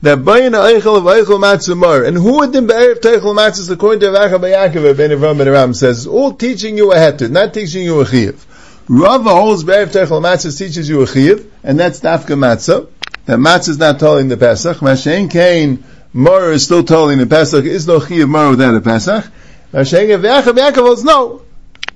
that 0.02 0.18
bayin 0.18 0.52
eichel 0.52 0.98
of 0.98 1.04
eichel 1.04 1.40
matzumar, 1.40 2.06
and 2.06 2.14
who 2.14 2.40
would 2.40 2.52
then 2.52 2.66
be'erev 2.66 3.00
teichel 3.00 3.34
matzus 3.34 3.70
according 3.70 4.00
to 4.00 4.08
Avacha 4.08 4.38
Bayakov, 4.38 4.84
Rabbi 4.84 5.14
Avram 5.14 5.40
and 5.40 5.48
Rambam 5.48 5.74
says, 5.74 6.06
all 6.06 6.34
teaching 6.34 6.76
you 6.76 6.92
a 6.92 6.96
heter, 6.96 7.30
not 7.30 7.54
teaching 7.54 7.82
you 7.82 7.98
a 7.98 8.06
chiv. 8.06 8.44
Rava 8.88 9.30
holds 9.30 9.64
Be'erev 9.64 9.86
Teichel 9.86 10.20
Matzah 10.20 10.58
teaches 10.58 10.90
you 10.90 11.00
a 11.00 11.06
Chiv, 11.06 11.50
and 11.64 11.80
that's 11.80 12.00
Dafka 12.00 12.36
Matzah. 12.36 12.86
That 13.24 13.38
Matzah 13.38 13.70
is 13.70 13.78
not 13.78 13.98
telling 13.98 14.28
the 14.28 14.36
Pesach. 14.36 14.76
Mashen 14.76 15.30
Kain, 15.30 15.82
Mor 16.12 16.52
is 16.52 16.64
still 16.64 16.84
telling 16.84 17.16
the 17.16 17.26
Pesach. 17.26 17.64
Is 17.64 17.86
no 17.86 17.98
Chiv 17.98 18.28
Mor 18.28 18.50
without 18.50 18.74
a 18.74 18.82
Pesach. 18.82 19.24
Mashen 19.72 20.08
Yaakov, 20.08 20.56
Yaakov 20.56 20.74
holds 20.76 21.04
no. 21.04 21.42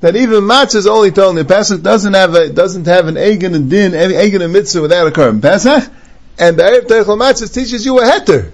That 0.00 0.16
even 0.16 0.44
Matzah 0.44 0.76
is 0.76 0.86
only 0.86 1.10
telling 1.10 1.36
the 1.36 1.44
Pesach 1.44 1.82
doesn't 1.82 2.14
have 2.14 2.34
a, 2.34 2.48
doesn't 2.48 2.86
have 2.86 3.06
an 3.06 3.18
Egan 3.18 3.54
and 3.54 3.68
Din, 3.68 3.94
Egan 3.94 4.40
and 4.40 4.52
Mitzvah 4.52 4.80
without 4.80 5.06
a 5.06 5.10
Korban 5.10 5.42
Pesach. 5.42 5.92
And 6.38 6.56
Be'erev 6.56 6.82
Teichel 6.82 7.18
Matzah 7.18 7.52
teaches 7.52 7.84
you 7.84 7.98
a 7.98 8.02
Heter. 8.02 8.52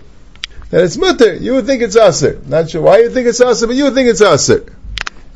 That 0.70 0.82
it's 0.82 0.96
mutter. 0.96 1.34
You 1.34 1.54
would 1.54 1.66
think 1.66 1.82
it's 1.82 1.96
aser. 1.96 2.40
Not 2.44 2.70
sure 2.70 2.82
why 2.82 2.98
you 2.98 3.10
think 3.10 3.28
it's 3.28 3.40
aser, 3.40 3.68
but 3.68 3.76
you 3.76 3.84
would 3.84 3.94
think 3.94 4.08
it's 4.08 4.20
aser. 4.20 4.66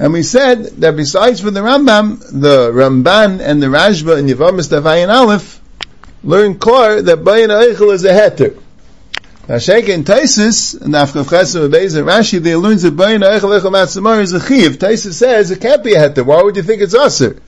And 0.00 0.12
we 0.12 0.22
said 0.22 0.64
that 0.80 0.96
besides 0.96 1.40
for 1.40 1.50
the 1.50 1.60
Rambam, 1.60 2.18
the 2.40 2.72
Ramban 2.72 3.40
and 3.40 3.62
the 3.62 3.68
Rashba 3.68 4.18
and 4.18 4.28
Yavamis 4.28 4.68
Davayin 4.70 5.14
Aleph 5.14 5.60
learn 6.24 6.58
klar 6.58 7.00
that 7.02 7.18
Bayin 7.18 7.48
Eichel 7.48 7.92
is 7.92 8.04
a 8.04 8.08
heter. 8.08 8.60
Sheikh 9.58 9.88
and 9.88 10.06
Taisis, 10.06 10.80
and 10.80 10.94
Afkav 10.94 11.24
Chesim 11.24 11.64
and 11.64 11.74
and 11.74 12.06
Rashi, 12.06 12.38
they 12.40 12.54
learn 12.54 12.76
that 12.76 12.94
Bayin 12.94 13.22
Eichel 13.22 13.58
Eichel 13.58 13.72
Matzamar 13.72 14.20
is 14.20 14.32
a 14.32 14.38
chiv. 14.38 14.78
Taisis 14.78 15.14
says 15.14 15.50
it 15.50 15.60
can't 15.60 15.82
be 15.82 15.94
a 15.94 16.08
heter. 16.08 16.24
Why 16.24 16.42
would 16.42 16.54
you 16.54 16.62
think 16.62 16.82
it's 16.82 16.94
aser? 16.94 17.40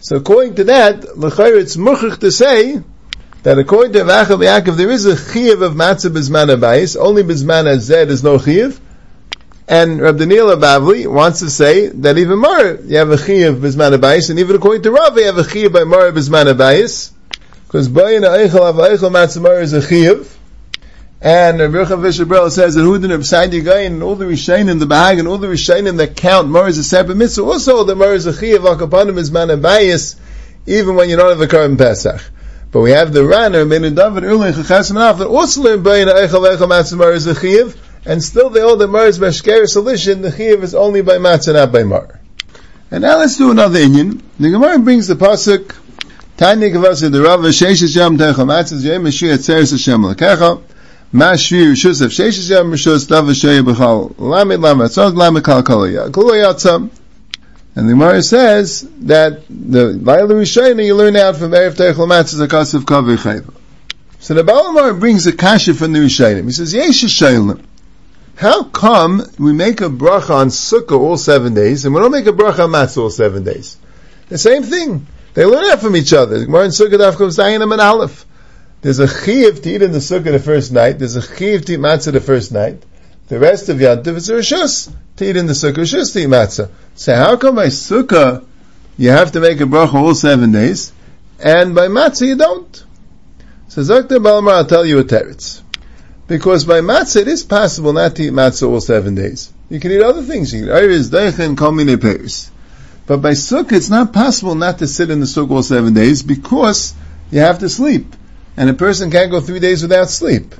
So 0.00 0.16
according 0.16 0.56
to 0.56 0.64
that, 0.64 1.16
L'chayr 1.16 1.60
it's 1.60 1.76
muchach 1.76 2.18
to 2.18 2.32
say 2.32 2.82
that 3.44 3.58
according 3.58 3.92
to 3.92 4.00
Vachav 4.00 4.44
Yaakov, 4.44 4.76
there 4.76 4.90
is 4.90 5.06
a 5.06 5.16
chiv 5.16 5.62
of 5.62 5.74
matzah 5.74 6.10
bizman 6.10 6.52
abayis, 6.52 6.96
only 7.00 7.22
bizman 7.22 7.72
azed 7.72 8.08
is 8.08 8.24
no 8.24 8.38
chiv, 8.38 8.80
and 9.68 10.00
Rabbi 10.00 10.18
Daniel 10.18 10.48
Bavli 10.56 11.06
wants 11.06 11.40
to 11.40 11.50
say 11.50 11.86
that 11.86 12.18
even 12.18 12.40
more, 12.40 12.78
you 12.84 12.96
have 12.96 13.10
a 13.10 13.16
chiyuv 13.16 13.60
bisman 13.60 13.96
abayis, 13.96 14.30
and 14.30 14.38
even 14.40 14.56
according 14.56 14.82
to 14.82 14.90
Rav, 14.90 15.16
you 15.16 15.26
have 15.26 15.38
a 15.38 15.42
chiyuv 15.42 15.72
by 15.72 15.84
more 15.84 16.10
bisman 16.10 16.52
abayis, 16.52 17.12
because 17.66 17.88
bayin 17.88 18.22
eichel 18.22 18.72
eichel 18.74 19.12
matzamar 19.12 19.62
is 19.62 19.72
a 19.72 19.80
chiyuv, 19.80 20.35
and 21.20 21.58
Rabbi 21.58 21.74
Yochanan 21.74 22.02
Vishabrel 22.02 22.50
says 22.50 22.74
that 22.74 22.82
who 22.82 22.98
did 22.98 23.10
Rabbi 23.10 23.58
Gain 23.58 23.94
and 23.94 24.02
all 24.02 24.16
the 24.16 24.26
Rishainim, 24.26 24.78
the 24.78 24.86
Bahag, 24.86 25.18
and 25.18 25.26
all 25.26 25.38
the 25.38 25.46
Rishainim 25.46 25.96
that 25.96 26.16
count 26.16 26.48
Mar 26.48 26.68
is 26.68 26.78
a 26.78 26.84
separate 26.84 27.16
mitzvah, 27.16 27.44
also 27.44 27.84
the 27.84 27.96
Mar 27.96 28.12
is 28.12 28.26
a 28.26 28.32
chiyuv 28.32 28.76
akapanim 28.76 29.16
is 29.18 29.32
man 29.32 29.48
abayis, 29.48 30.18
even 30.66 30.94
when 30.94 31.08
you 31.08 31.16
don't 31.16 31.30
have 31.30 31.40
a 31.40 31.46
carbon 31.46 31.76
Pesach. 31.76 32.20
But 32.70 32.80
we 32.80 32.90
have 32.90 33.12
the 33.12 33.20
Ranner, 33.20 33.68
Ben 33.68 33.82
David, 33.94 34.24
Erlin, 34.24 34.52
Chachasim, 34.52 34.90
and 34.90 35.20
that 35.20 35.26
also 35.26 35.62
learn 35.62 35.82
bayin 35.82 36.08
eichel 36.08 36.54
eichel 36.54 36.68
matzamar 36.68 37.14
is 37.14 37.26
a 37.26 37.34
chiyuv, 37.34 37.76
and 38.06 38.22
still 38.22 38.50
they 38.50 38.60
all 38.60 38.76
the 38.76 38.86
Mar 38.86 39.06
is 39.06 39.18
Bashker 39.18 39.66
solution, 39.66 40.22
the 40.22 40.30
Chiv 40.30 40.62
is 40.62 40.74
only 40.74 41.02
by 41.02 41.14
Matzah, 41.14 41.54
not 41.54 41.72
by 41.72 41.82
Mar. 41.82 42.20
And 42.90 43.02
now 43.02 43.18
let's 43.18 43.36
do 43.36 43.50
another 43.50 43.80
Indian. 43.80 44.22
The 44.38 44.50
Gemara 44.50 44.78
brings 44.78 45.08
the 45.08 45.14
Pasuk, 45.14 45.74
Tanya 46.36 46.70
Kavasa, 46.70 47.10
the 47.10 47.20
Rav, 47.20 47.40
Sheshes 47.40 47.96
Yam 47.96 48.16
Techa 48.16 48.34
Matzah, 48.34 48.80
Yem 48.80 49.02
Mashiach 49.02 49.38
Tzeres 49.38 49.72
Hashem 49.72 50.02
Lekecha, 50.02 50.62
Ma 51.16 51.32
Shvi 51.32 51.72
Rishus 51.72 52.02
of 52.02 52.10
Sheshes 52.10 52.50
Yam 52.50 52.70
Rishus, 52.70 53.08
Dav 53.08 53.26
Hashem 53.26 53.64
B'chal, 53.64 54.14
Lamed 54.18 54.60
Lamed 54.60 54.90
Tzog, 54.90 55.16
Lamed 55.16 55.42
Kal 55.42 55.62
Kalaya, 55.62 56.10
Kulayatza. 56.10 56.90
And 57.74 57.88
the 57.88 57.94
Gemara 57.94 58.22
says 58.22 58.86
that 59.00 59.48
the 59.48 59.94
Laila 59.94 60.34
Rishayna 60.34 60.84
you 60.84 60.94
learn 60.94 61.16
out 61.16 61.36
from 61.36 61.52
Erev 61.52 61.72
Teichel 61.72 62.06
Matzah 62.06 62.46
Zakas 62.46 62.74
of 62.74 62.84
Kavir 62.84 63.16
Chayva. 63.16 63.50
So 64.18 64.34
the 64.34 64.42
Balamar 64.42 65.00
brings 65.00 65.26
a 65.26 65.32
kasha 65.32 65.72
from 65.72 65.94
the 65.94 66.00
Rishayim. 66.00 66.44
He 66.44 66.52
says, 66.52 66.74
Yesh 66.74 67.04
Shaylim. 67.04 67.64
How 68.34 68.64
come 68.64 69.22
we 69.38 69.54
make 69.54 69.80
a 69.80 69.88
bracha 69.88 70.34
on 70.34 70.48
Sukkah 70.48 70.98
all 70.98 71.16
seven 71.16 71.54
days 71.54 71.86
and 71.86 71.94
we 71.94 72.02
don't 72.02 72.12
make 72.12 72.26
a 72.26 72.32
bracha 72.32 72.64
on 72.64 72.72
Matzah 72.72 72.98
all 72.98 73.08
seven 73.08 73.42
days? 73.42 73.78
The 74.28 74.36
same 74.36 74.64
thing. 74.64 75.06
They 75.32 75.46
learn 75.46 75.64
out 75.64 75.80
from 75.80 75.96
each 75.96 76.12
other. 76.12 76.40
The 76.40 76.44
Gemara 76.44 76.64
in 76.64 76.70
Sukkah 76.72 76.98
Daf 76.98 77.16
comes 77.16 77.38
Zayinim 77.38 77.72
and 77.72 77.80
Aleph. 77.80 78.26
There's 78.82 78.98
a 78.98 79.08
chiv 79.08 79.62
to 79.62 79.70
eat 79.70 79.82
in 79.82 79.92
the 79.92 79.98
Sukkah 79.98 80.32
the 80.32 80.38
first 80.38 80.72
night. 80.72 80.98
There's 80.98 81.16
a 81.16 81.22
chiv 81.22 81.64
to 81.64 81.74
eat 81.74 81.80
Matzah 81.80 82.12
the 82.12 82.20
first 82.20 82.52
night. 82.52 82.82
The 83.28 83.38
rest 83.38 83.68
of 83.68 83.78
Yantiv 83.78 84.16
is 84.16 84.30
a 84.30 84.34
Rishus 84.34 84.92
to 85.16 85.28
eat 85.28 85.36
in 85.36 85.46
the 85.46 85.52
Sukkah, 85.52 85.78
Rishus 85.78 86.12
to 86.12 86.20
eat 86.20 86.28
Matzah. 86.28 86.70
So 86.94 87.14
how 87.14 87.36
come 87.36 87.56
by 87.56 87.66
Sukkah 87.66 88.44
you 88.96 89.10
have 89.10 89.32
to 89.32 89.40
make 89.40 89.60
a 89.60 89.64
bracha 89.64 89.94
all 89.94 90.14
seven 90.14 90.52
days 90.52 90.92
and 91.40 91.74
by 91.74 91.88
Matzah 91.88 92.26
you 92.26 92.36
don't? 92.36 92.84
So 93.68 93.82
Zakta 93.82 94.22
Balmar, 94.22 94.52
I'll 94.52 94.66
tell 94.66 94.86
you 94.86 94.98
a 95.00 95.04
teretz. 95.04 95.62
Because 96.28 96.64
by 96.64 96.80
matzah 96.80 97.22
it 97.22 97.28
is 97.28 97.44
possible 97.44 97.92
not 97.92 98.16
to 98.16 98.24
eat 98.24 98.32
matzah 98.32 98.68
all 98.68 98.80
seven 98.80 99.14
days. 99.14 99.52
You 99.68 99.78
can 99.78 99.92
eat 99.92 100.02
other 100.02 100.22
things. 100.22 100.52
You 100.52 100.60
can 100.60 100.68
eat 100.70 100.72
iris, 100.72 101.08
daichen, 101.08 101.56
kol 101.56 101.72
mine 101.72 101.98
peirs. 101.98 102.50
But 103.06 103.18
by 103.18 103.32
sukkah 103.32 103.72
it's 103.72 103.90
not 103.90 104.12
possible 104.12 104.54
not 104.54 104.78
to 104.78 104.88
sit 104.88 105.10
in 105.10 105.20
the 105.20 105.26
sukkah 105.26 105.50
all 105.50 105.62
seven 105.62 105.94
days 105.94 106.22
because 106.22 106.94
you 107.30 107.40
have 107.40 107.60
to 107.60 107.68
sleep. 107.68 108.14
And 108.56 108.70
a 108.70 108.74
person 108.74 109.10
can't 109.10 109.30
go 109.30 109.40
three 109.40 109.60
days 109.60 109.82
without 109.82 110.08
sleep. 110.10 110.54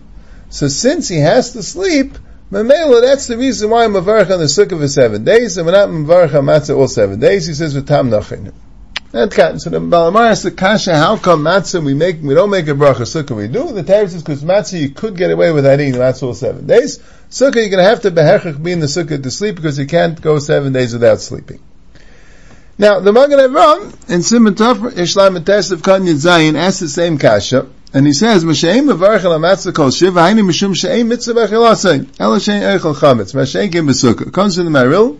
So 0.50 0.68
since 0.68 1.08
he 1.08 1.18
has 1.18 1.52
to 1.52 1.62
sleep, 1.62 2.18
Mamela, 2.50 3.02
that's 3.02 3.26
the 3.26 3.36
reason 3.36 3.70
why 3.70 3.84
I'm 3.84 3.96
on 3.96 4.04
the 4.04 4.46
sukkah 4.46 4.78
for 4.78 4.86
seven 4.86 5.24
days, 5.24 5.56
and 5.56 5.66
we're 5.66 5.72
not 5.72 5.88
Mavarach 5.88 6.38
on 6.38 6.44
matzah 6.44 6.76
all 6.76 6.86
seven 6.86 7.18
days. 7.18 7.46
He 7.46 7.54
says, 7.54 7.74
with 7.74 7.88
tam 7.88 8.10
nachin. 8.10 8.52
So 9.12 9.70
the 9.70 9.80
Balamar 9.80 10.30
asks 10.30 10.44
the 10.44 10.50
kasha, 10.50 10.94
how 10.94 11.16
come 11.16 11.42
matzah 11.42 11.82
we 11.82 11.94
make, 11.94 12.20
we 12.22 12.34
don't 12.34 12.50
make 12.50 12.68
a 12.68 12.72
bracha, 12.72 13.02
sukkah 13.02 13.34
we 13.34 13.48
do? 13.48 13.72
The 13.72 13.82
Teretz 13.82 14.14
is 14.14 14.22
because 14.22 14.44
matzah 14.44 14.78
you 14.78 14.90
could 14.90 15.16
get 15.16 15.30
away 15.30 15.50
without 15.50 15.80
eating 15.80 15.94
matzah 15.94 16.24
all 16.24 16.34
seven 16.34 16.66
days. 16.66 16.98
Sukkah 17.30 17.56
you're 17.56 17.70
going 17.70 17.78
to 17.78 17.84
have 17.84 18.02
to 18.02 18.10
behechach 18.10 18.62
be 18.62 18.72
in 18.72 18.80
the 18.80 18.86
sukkah 18.86 19.20
to 19.20 19.30
sleep 19.30 19.56
because 19.56 19.78
you 19.78 19.86
can't 19.86 20.20
go 20.20 20.38
seven 20.38 20.72
days 20.72 20.92
without 20.92 21.20
sleeping. 21.20 21.60
Now, 22.78 23.00
the 23.00 23.12
Magen 23.12 23.38
Avram 23.38 24.10
in 24.10 24.22
Simon 24.22 24.54
Tafra, 24.54 24.92
Ishlam 24.92 25.44
Test 25.44 25.70
Kan 25.82 26.02
Zayin 26.02 26.56
asks 26.56 26.80
the 26.80 26.88
same 26.88 27.16
kasha, 27.16 27.66
and 27.96 28.06
he 28.06 28.12
says, 28.12 28.44
"Masheim 28.44 28.92
mevarch 28.92 29.24
al 29.24 29.40
matzah 29.40 29.74
kol 29.74 29.90
shiva 29.90 30.20
hayni 30.20 30.42
mishum 30.46 30.76
she'im 30.76 31.08
mitzvah 31.08 31.32
b'chilasei 31.32 32.06
ela 32.20 32.38
she'in 32.38 32.60
eichel 32.60 32.94
chametz 32.94 33.32
mashein 33.32 33.72
kim 33.72 33.86
b'sukkah." 33.86 34.30
Comes 34.34 34.58
in 34.58 34.66
the 34.66 34.70
Maril. 34.70 35.18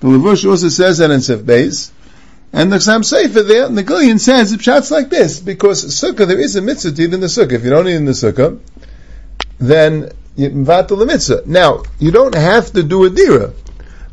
The 0.00 0.08
Levush 0.08 0.50
also 0.50 0.70
says 0.70 0.98
that 0.98 1.12
in 1.12 1.20
Sif 1.20 1.42
Beis. 1.42 1.92
And 2.52 2.72
the 2.72 2.78
Chassam 2.78 3.04
Sefer 3.04 3.44
there, 3.44 3.68
the 3.68 3.84
Gillian 3.84 4.18
says 4.18 4.52
it 4.52 4.60
shots 4.60 4.90
like 4.90 5.08
this, 5.08 5.38
because 5.38 5.84
Sukkah, 5.84 6.26
there 6.26 6.40
is 6.40 6.56
a 6.56 6.60
mitzvah 6.62 6.90
to 6.90 7.02
eat 7.02 7.14
in 7.14 7.20
the 7.20 7.28
Sukkah. 7.28 7.52
If 7.52 7.62
you 7.62 7.70
don't 7.70 7.86
eat 7.86 7.94
in 7.94 8.06
the 8.06 8.10
Sukkah, 8.10 8.58
then 9.60 10.10
you 10.34 10.50
vatal 10.50 10.98
the 10.98 11.06
mitzvah. 11.06 11.44
Now, 11.46 11.84
you 12.00 12.10
don't 12.10 12.34
have 12.34 12.72
to 12.72 12.82
do 12.82 13.04
a 13.04 13.10
dira. 13.10 13.52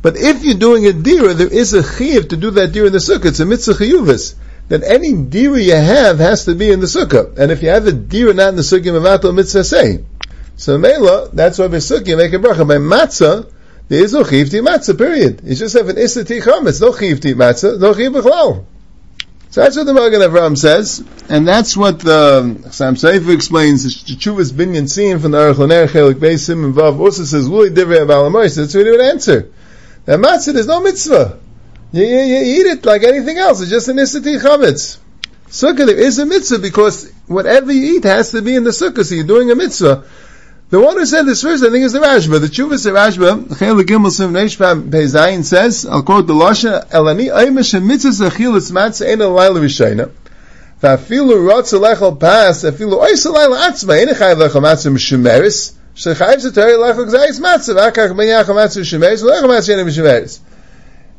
But 0.03 0.17
if 0.17 0.43
you're 0.43 0.59
doing 0.59 0.85
a 0.85 0.93
dira, 0.93 1.33
there 1.33 1.51
is 1.51 1.73
a 1.73 1.81
chiv 1.81 2.27
to 2.27 2.37
do 2.37 2.51
that 2.51 2.73
dira 2.73 2.87
in 2.87 2.93
the 2.93 2.99
Sukkah. 2.99 3.25
It's 3.25 3.39
a 3.39 3.45
mitzvah 3.47 3.73
chiyuvis. 3.73 4.35
Then 4.67 4.83
any 4.83 5.13
dira 5.13 5.59
you 5.59 5.75
have 5.75 6.19
has 6.19 6.45
to 6.45 6.55
be 6.55 6.71
in 6.71 6.79
the 6.79 6.87
Sukkah. 6.87 7.37
And 7.37 7.51
if 7.51 7.63
you 7.63 7.69
have 7.69 7.87
a 7.87 7.93
dira 7.93 8.33
not 8.33 8.49
in 8.49 8.55
the 8.57 8.61
Sukkah, 8.63 8.85
you 8.85 8.91
vatal 8.93 9.33
mitzvah 9.33 9.63
say. 9.63 10.03
So 10.57 10.77
Mela, 10.77 11.29
that's 11.29 11.59
why 11.59 11.67
by 11.67 11.77
Sukkah 11.77 12.17
make 12.17 12.33
a 12.33 12.37
bracha. 12.37 12.67
By 12.67 12.75
matzah, 12.75 13.51
there 13.87 14.03
is 14.03 14.13
no 14.13 14.23
chiv 14.23 14.49
to 14.49 14.61
matzah, 14.61 14.97
period. 14.97 15.41
You 15.43 15.55
just 15.55 15.77
have 15.77 15.87
an 15.87 15.97
issa 15.97 16.25
ti 16.25 16.41
It's 16.43 16.81
no 16.81 16.93
chiv 16.93 17.21
to 17.21 17.35
matzah, 17.35 17.79
no 17.79 17.93
chiv 17.93 18.11
b'chlal. 18.11 18.65
So 19.49 19.61
that's 19.61 19.77
what 19.77 19.85
the 19.85 19.93
Magen 19.93 20.21
Avram 20.21 20.57
says, 20.57 21.03
and 21.29 21.47
that's 21.47 21.77
what 21.77 22.05
um, 22.05 22.61
the 22.61 22.71
Sam 22.71 22.97
Sefer 22.97 23.31
explains. 23.31 23.83
The 23.83 24.15
Chuvas 24.15 24.51
Binyan 24.51 24.89
seen 24.89 25.19
from 25.19 25.31
the 25.31 25.37
Aruch 25.37 25.55
Laner 25.55 25.87
Chelik 25.87 26.15
Beisim 26.15 26.65
and 26.65 26.75
Vav 26.75 26.99
also 26.99 27.23
says 27.23 27.47
Luli 27.47 27.69
Divrei 27.69 28.05
Abalamois. 28.05 28.57
That's 28.57 28.73
he 28.73 28.83
would 28.83 28.99
answer. 28.99 29.49
That 30.03 30.19
matzah 30.19 30.53
is 30.53 30.67
no 30.67 30.81
mitzvah. 30.81 31.39
You, 31.91 32.03
you, 32.03 32.19
you 32.19 32.59
eat 32.59 32.67
it 32.67 32.85
like 32.85 33.03
anything 33.03 33.37
else. 33.37 33.61
It's 33.61 33.69
just 33.69 33.87
an 33.87 33.97
Isati 33.97 34.39
chavetz. 34.41 34.97
Sukkah 35.47 35.85
there 35.85 35.97
is 35.97 36.19
a 36.19 36.25
mitzvah 36.25 36.59
because 36.59 37.09
whatever 37.27 37.71
you 37.71 37.95
eat 37.95 38.03
has 38.03 38.31
to 38.31 38.41
be 38.41 38.55
in 38.55 38.65
the 38.65 38.71
sukkah, 38.71 39.05
so 39.05 39.15
you're 39.15 39.23
doing 39.23 39.49
a 39.49 39.55
mitzvah. 39.55 40.03
The 40.69 40.81
one 40.81 40.97
who 40.97 41.05
said 41.05 41.23
this 41.23 41.41
first, 41.41 41.63
I 41.63 41.69
think, 41.69 41.85
is 41.85 41.93
the 41.93 41.99
Rashba. 41.99 42.41
The 42.41 42.47
Chuvas 42.47 42.85
of 42.85 42.93
Rashba, 42.93 43.57
Chel 43.57 43.75
Gimel 43.75 44.11
Sim 44.11 44.33
Neish 44.33 44.57
Pezayin 44.57 45.45
says, 45.45 45.85
I'll 45.85 46.03
quote 46.03 46.27
the 46.27 46.33
Losha, 46.33 46.85
Elani 46.89 47.33
Aymash 47.33 47.81
Mitzvah 47.81 48.09
Zachil 48.09 48.57
Itzmatz 48.57 49.01
Ein 49.01 49.19
laila 49.19 49.61
Rishayna. 49.61 50.11
Vafilu 50.81 51.49
Rotz 51.49 51.71
Alechal 51.71 52.19
Pas, 52.19 52.61
vafilu 52.63 52.99
Ois 53.01 53.25
Alayla 53.25 53.69
Atzma, 53.69 53.93
Ein 53.93 54.09
Echayv 54.09 54.35
Lechal 54.35 54.61
Matzim 54.61 54.97
Shemeris, 54.97 55.75
Shechayv 55.95 56.45
Zatari 56.45 56.75
Lechal 56.75 57.05
Gzayis 57.05 57.39
Matzim, 57.39 57.77
Akach 57.77 58.17
Ben 58.17 58.27
Yachal 58.27 58.53
Matzim 58.53 58.81
Shemeris, 58.81 59.23
Lechal 59.23 59.45
Matzim 59.45 59.87
Shemeris. 59.87 60.39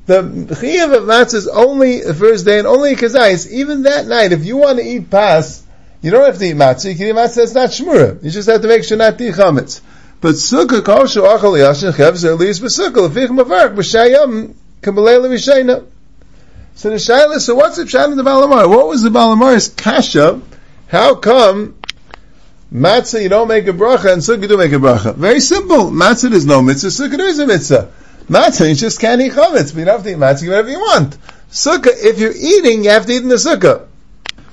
The 0.08 0.22
chiyuv 0.22 0.96
of 0.96 1.02
matzah 1.02 1.34
is 1.34 1.48
only 1.48 2.00
the 2.00 2.14
first 2.14 2.46
day 2.46 2.58
and 2.58 2.66
only 2.66 2.96
kazayis. 2.96 3.46
Even 3.50 3.82
that 3.82 4.06
night, 4.06 4.32
if 4.32 4.42
you 4.42 4.56
want 4.56 4.78
to 4.78 4.82
eat 4.82 5.10
pas, 5.10 5.62
you 6.00 6.10
don't 6.10 6.24
have 6.24 6.38
to 6.38 6.46
eat 6.46 6.56
matzah. 6.56 6.88
You 6.88 6.96
can 6.96 7.06
eat 7.08 7.14
matzah 7.14 7.34
that's 7.34 7.52
not 7.52 7.68
shmura. 7.68 8.24
You 8.24 8.30
just 8.30 8.48
have 8.48 8.62
to 8.62 8.68
make 8.68 8.84
sure 8.84 8.96
not 8.96 9.18
to 9.18 9.28
eat 9.28 9.34
chametz. 9.34 9.82
But 10.22 10.36
sukkah 10.36 10.82
kol 10.82 11.08
shu 11.08 11.20
achal 11.20 11.58
yashin 11.58 11.92
chevz 11.92 12.24
er 12.24 12.38
liis 12.38 12.58
b'sukkah 12.58 13.06
lefich 13.06 13.28
mavark 13.28 13.76
b'shayam 13.76 14.54
kabbalei 14.80 15.20
l'rishayna. 15.20 15.84
So 16.74 16.88
the 16.88 16.96
shaila, 16.96 17.38
so 17.38 17.54
what's 17.54 17.76
the 17.76 17.84
pshat 17.84 18.10
in 18.10 18.16
the 18.16 18.22
Balamar? 18.22 18.66
What 18.66 18.88
was 18.88 19.02
the 19.02 19.10
Balamar's 19.10 19.68
kasha? 19.68 20.40
How 20.86 21.16
come 21.16 21.76
matzah 22.72 23.20
you 23.20 23.28
don't 23.28 23.48
make 23.48 23.66
a 23.66 23.74
bracha 23.74 24.10
and 24.10 24.22
sukkah 24.22 24.48
do 24.48 24.56
make 24.56 24.72
a 24.72 24.76
bracha? 24.76 25.14
Very 25.14 25.40
simple. 25.40 25.90
Matzah 25.90 26.32
is 26.32 26.46
no 26.46 26.62
mitzvah, 26.62 26.88
sukkah 26.88 27.20
is 27.20 27.38
a 27.40 27.46
mitzvah. 27.46 27.92
Matzah, 28.28 28.68
you 28.68 28.74
just 28.74 29.00
can't 29.00 29.20
eat 29.22 29.32
chametz, 29.32 29.74
but 29.74 29.80
you 29.80 29.86
have 29.86 30.02
to 30.02 30.10
eat 30.10 30.16
matzah, 30.16 30.48
whatever 30.48 30.70
you 30.70 30.80
want. 30.80 31.16
Sukkah, 31.50 31.92
if 31.94 32.18
you're 32.18 32.36
eating, 32.36 32.84
you 32.84 32.90
have 32.90 33.06
to 33.06 33.12
eat 33.12 33.22
in 33.22 33.28
the 33.28 33.36
sukkah. 33.36 33.86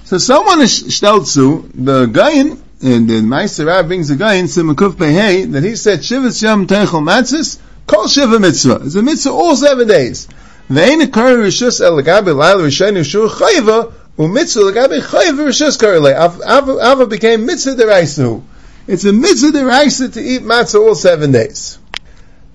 So 0.06 0.18
someone 0.18 0.62
is 0.62 0.82
shtelzu, 0.82 1.72
the 1.74 2.06
gayin, 2.06 2.60
and 2.82 3.10
the 3.10 3.22
Meister 3.22 3.66
Rav 3.66 3.88
brings 3.88 4.08
the 4.08 4.16
gayin, 4.16 4.44
Simakuf 4.44 4.94
Behei, 4.94 5.52
that 5.52 5.64
he 5.64 5.76
said, 5.76 6.00
Shivas 6.00 6.42
Yom 6.42 6.68
Teichel 6.68 7.04
Matzahs, 7.04 7.60
Kol 7.88 8.08
Shiva 8.08 8.40
Mitzvah. 8.40 8.82
It's 8.86 8.96
a 8.96 9.02
mitzvah 9.02 9.32
all 9.32 9.56
seven 9.56 9.88
days. 9.88 10.28
Ve'ein 10.70 11.04
occur 11.04 11.38
Rishus 11.38 11.82
El 11.82 12.02
Gabi 12.02 12.36
Laila 12.36 12.64
Rishaynu 12.64 13.04
Shur 13.04 13.28
Chayva, 13.28 13.92
u'mitzvah 14.18 14.74
Gabi 14.74 15.02
Chayva 15.02 15.48
Rishus 15.48 15.78
Karele. 15.78 16.14
Ava 16.16 17.06
became 17.08 17.46
mitzvah 17.46 17.76
deraisu. 17.76 18.42
It's 18.88 19.04
a 19.04 19.12
mitzvah 19.12 19.52
deraisu 19.58 20.14
to 20.14 20.22
eat 20.22 20.44
matzah 20.44 20.80
all 20.80 20.96
seven 20.96 21.32
days. 21.32 21.78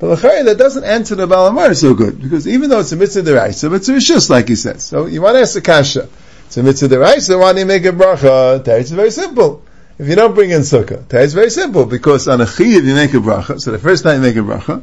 But 0.00 0.08
l'chari, 0.08 0.44
that 0.46 0.56
doesn't 0.56 0.82
answer 0.82 1.14
the 1.14 1.28
Balamar 1.28 1.76
so 1.76 1.92
good, 1.92 2.22
because 2.22 2.48
even 2.48 2.70
though 2.70 2.80
it's 2.80 2.90
a 2.90 2.96
mitzvah 2.96 3.20
deraisa, 3.20 3.72
it's 3.76 3.88
a 3.90 3.92
rishus, 3.92 4.30
like 4.30 4.48
he 4.48 4.56
says. 4.56 4.82
So 4.82 5.04
you 5.04 5.20
want 5.20 5.36
to 5.36 5.42
ask 5.42 5.52
the 5.52 5.60
kasha. 5.60 6.08
It's 6.46 6.56
a 6.56 6.62
mitzvah 6.62 6.88
deraisa, 6.88 7.38
why 7.38 7.52
do 7.52 7.58
you 7.58 7.66
make 7.66 7.84
a 7.84 7.92
bracha? 7.92 8.66
Is 8.66 8.90
very 8.90 9.10
simple. 9.10 9.62
If 9.98 10.08
you 10.08 10.14
don't 10.14 10.34
bring 10.34 10.50
in 10.50 10.62
sukkah, 10.62 11.12
is 11.12 11.34
very 11.34 11.50
simple, 11.50 11.84
because 11.84 12.26
on 12.28 12.40
a 12.40 12.46
chiv 12.46 12.82
you 12.86 12.94
make 12.94 13.12
a 13.12 13.18
bracha, 13.18 13.60
so 13.60 13.72
the 13.72 13.78
first 13.78 14.02
time 14.02 14.22
you 14.24 14.28
make 14.28 14.36
a 14.36 14.40
bracha, 14.40 14.82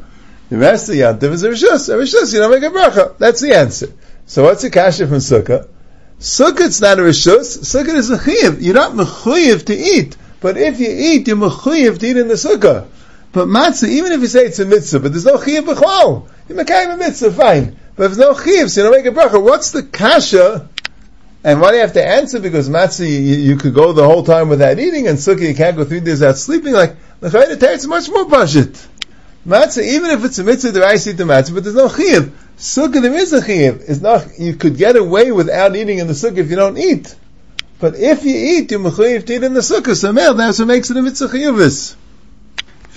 the 0.50 0.58
rest 0.60 0.88
of 0.88 0.96
the 0.96 1.02
yantiv 1.02 1.32
is 1.32 1.44
a 1.44 1.50
rishus. 1.50 1.90
A 1.90 1.98
rishus, 1.98 2.32
you 2.32 2.40
don't 2.40 2.52
make 2.52 2.62
a 2.64 2.74
bracha. 2.74 3.18
That's 3.18 3.42
the 3.42 3.56
answer. 3.56 3.92
So 4.28 4.44
what's 4.44 4.62
the 4.62 4.70
kasha 4.70 5.08
from 5.08 5.18
sukkah? 5.18 5.68
Sukkah's 6.20 6.80
not 6.80 7.00
a 7.00 7.02
rishus, 7.02 7.58
sukkah 7.58 7.96
is 7.96 8.12
a 8.12 8.24
chiv. 8.24 8.62
You're 8.62 8.76
not 8.76 8.92
mechuyev 8.92 9.66
to 9.66 9.76
eat, 9.76 10.16
but 10.42 10.58
if 10.58 10.80
you 10.80 10.90
eat, 10.90 11.28
you're 11.28 11.38
mechuyev 11.38 11.98
to 11.98 12.06
eat 12.08 12.18
in 12.18 12.28
the 12.28 12.36
sukkah. 12.36 12.86
But 13.38 13.50
matzah, 13.50 13.88
even 13.88 14.14
if 14.14 14.22
you 14.22 14.26
say 14.26 14.46
it's 14.46 14.58
a 14.58 14.66
mitzvah, 14.66 15.00
but 15.00 15.12
there's 15.12 15.26
no 15.26 15.38
chiyuv 15.38 15.68
b'chlal, 15.68 16.28
you 16.50 16.56
make 16.56 16.72
a 16.72 16.98
mitzvah, 16.98 17.32
fine. 17.32 17.78
But 17.96 18.10
if 18.10 18.16
there's 18.16 18.18
no 18.18 18.34
chiyuv, 18.34 18.68
so 18.68 18.82
you 18.82 18.90
don't 18.90 18.98
make 18.98 19.06
a 19.06 19.16
bracha. 19.16 19.40
What's 19.40 19.70
the 19.70 19.84
kasha? 19.84 20.68
And 21.44 21.62
why 21.62 21.70
do 21.70 21.76
you 21.76 21.82
have 21.82 21.94
to 21.94 22.04
answer? 22.04 22.40
Because 22.40 22.68
matzah, 22.68 23.08
you, 23.08 23.36
you, 23.36 23.56
could 23.58 23.76
go 23.76 23.94
the 23.94 24.04
whole 24.04 24.24
time 24.24 24.50
without 24.50 24.80
eating, 24.80 25.08
and 25.08 25.20
sukkah, 25.20 25.48
you 25.48 25.54
can't 25.54 25.78
go 25.78 25.86
three 25.86 26.00
days 26.00 26.20
without 26.20 26.38
sleeping. 26.38 26.74
Like, 26.74 26.96
the 27.20 27.60
it's 27.62 27.86
much 27.86 28.10
more 28.10 28.26
budget. 28.26 28.88
Matzah, 29.46 29.84
even 29.84 30.10
if 30.10 30.26
it's 30.26 30.40
a 30.40 30.44
mitzvah, 30.44 30.72
there 30.72 30.84
I 30.84 30.96
see 30.96 31.12
the 31.12 31.26
matzah, 31.26 31.54
but 31.54 31.64
there's 31.64 31.76
no 31.76 31.90
chiyuv. 31.90 32.32
Sukkah, 32.58 33.04
there 33.04 33.14
is 33.14 33.34
a 33.34 33.42
chiyuv. 33.42 33.88
It's 33.88 34.02
not, 34.02 34.40
you 34.40 34.56
could 34.56 34.78
get 34.78 34.96
away 34.96 35.32
without 35.32 35.76
eating 35.76 36.00
in 36.00 36.08
the 36.08 36.14
sukkah 36.14 36.40
if 36.40 36.50
you 36.50 36.56
don't 36.56 36.80
eat. 36.80 37.16
But 37.80 37.94
if 37.98 38.26
you 38.26 38.36
eat, 38.36 38.72
you're 38.72 38.80
mechayiv 38.80 39.28
to 39.28 39.36
eat 39.36 39.44
in 39.44 39.54
the 39.54 39.60
sukkah. 39.60 39.96
So, 39.96 40.12
that's 40.12 40.58
what 40.58 40.68
makes 40.68 40.90
it 40.90 40.98
a 40.98 41.04
mitzvah 41.04 41.28
chiyuvis 41.28 41.96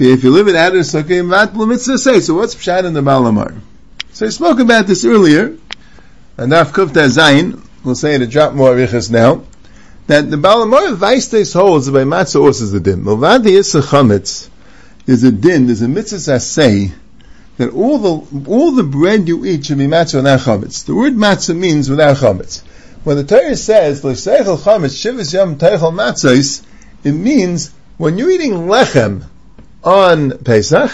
if 0.09 0.25
you 0.25 0.31
live 0.31 0.49
in 0.49 0.55
Adar 0.55 0.81
Sukkah, 0.81 1.27
Mat 1.27 1.55
Mitzvah 1.55 1.99
say. 1.99 2.21
So 2.21 2.35
what's 2.35 2.55
Pshat 2.55 2.85
in 2.85 2.95
the 2.95 3.03
Balamar? 3.03 3.59
So 4.13 4.27
I 4.27 4.31
spoke 4.31 4.59
about 4.59 4.87
this 4.87 5.05
earlier, 5.05 5.57
and 6.37 6.53
Naf 6.53 6.73
Kufta 6.73 7.63
we'll 7.85 7.95
say 7.95 8.17
to 8.19 8.27
drop 8.27 8.55
more 8.55 8.75
riches 8.75 9.11
now, 9.11 9.45
that 10.07 10.31
the 10.31 10.37
Balamar 10.37 10.97
Vaistes 10.97 11.53
holds 11.53 11.91
by 11.91 12.05
Matzah 12.05 12.49
Os 12.49 12.61
is 12.61 12.73
the 12.73 12.81
din. 12.81 13.05
Milvadi 13.05 13.59
Yisra 13.59 13.83
Chametz 13.83 14.49
is 15.07 15.25
a 15.25 15.33
din, 15.33 15.67
there's 15.67 15.83
a 15.83 15.89
mitzvah 15.89 16.41
say 16.41 16.93
that 17.57 17.71
all 17.73 17.99
the, 17.99 18.49
all 18.49 18.73
the 18.73 18.83
bread 18.83 19.29
you 19.29 19.45
eat 19.45 19.67
should 19.67 19.79
be 19.79 19.87
matzah 19.87 20.17
without 20.17 20.41
chametz. 20.41 20.87
The 20.87 20.95
word 20.95 21.15
matzah 21.15 21.57
means 21.57 21.91
without 21.91 22.17
chametz. 22.17 22.63
When 23.05 23.17
the 23.17 23.25
Torah 23.25 23.57
says, 23.57 24.05
L'seichel 24.05 24.57
chametz, 24.57 24.97
shivas 24.97 25.35
yom 25.35 25.57
teichel 25.57 25.93
matzahs, 25.93 26.65
it 27.05 27.13
means 27.13 27.71
when 27.99 28.19
you're 28.19 28.31
eating 28.31 28.53
lechem, 28.53 29.25
on 29.83 30.39
Pesach, 30.39 30.91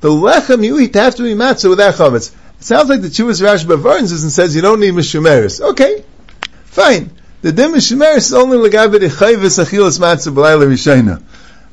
the 0.00 0.08
lechem 0.08 0.64
you 0.64 0.78
eat 0.78 0.94
have 0.94 1.14
to 1.16 1.22
be 1.22 1.34
matzah 1.34 1.70
without 1.70 1.94
chametz. 1.94 2.32
It 2.58 2.64
sounds 2.64 2.88
like 2.88 3.02
the 3.02 3.08
Chuvas 3.08 3.42
Rashi 3.42 3.82
burns 3.82 4.12
and 4.12 4.32
says 4.32 4.54
you 4.54 4.62
don't 4.62 4.80
need 4.80 4.94
mishumeris. 4.94 5.60
Okay, 5.60 6.04
fine. 6.64 7.10
The 7.42 7.52
dim 7.52 7.72
mishumeris 7.72 8.16
is 8.18 8.34
only 8.34 8.58
legabe 8.58 9.00
the 9.00 9.06
chayvis 9.06 9.62
achilas 9.62 9.98
matzah 9.98 10.34
b'layla 10.34 10.66
rishayna. 10.66 11.22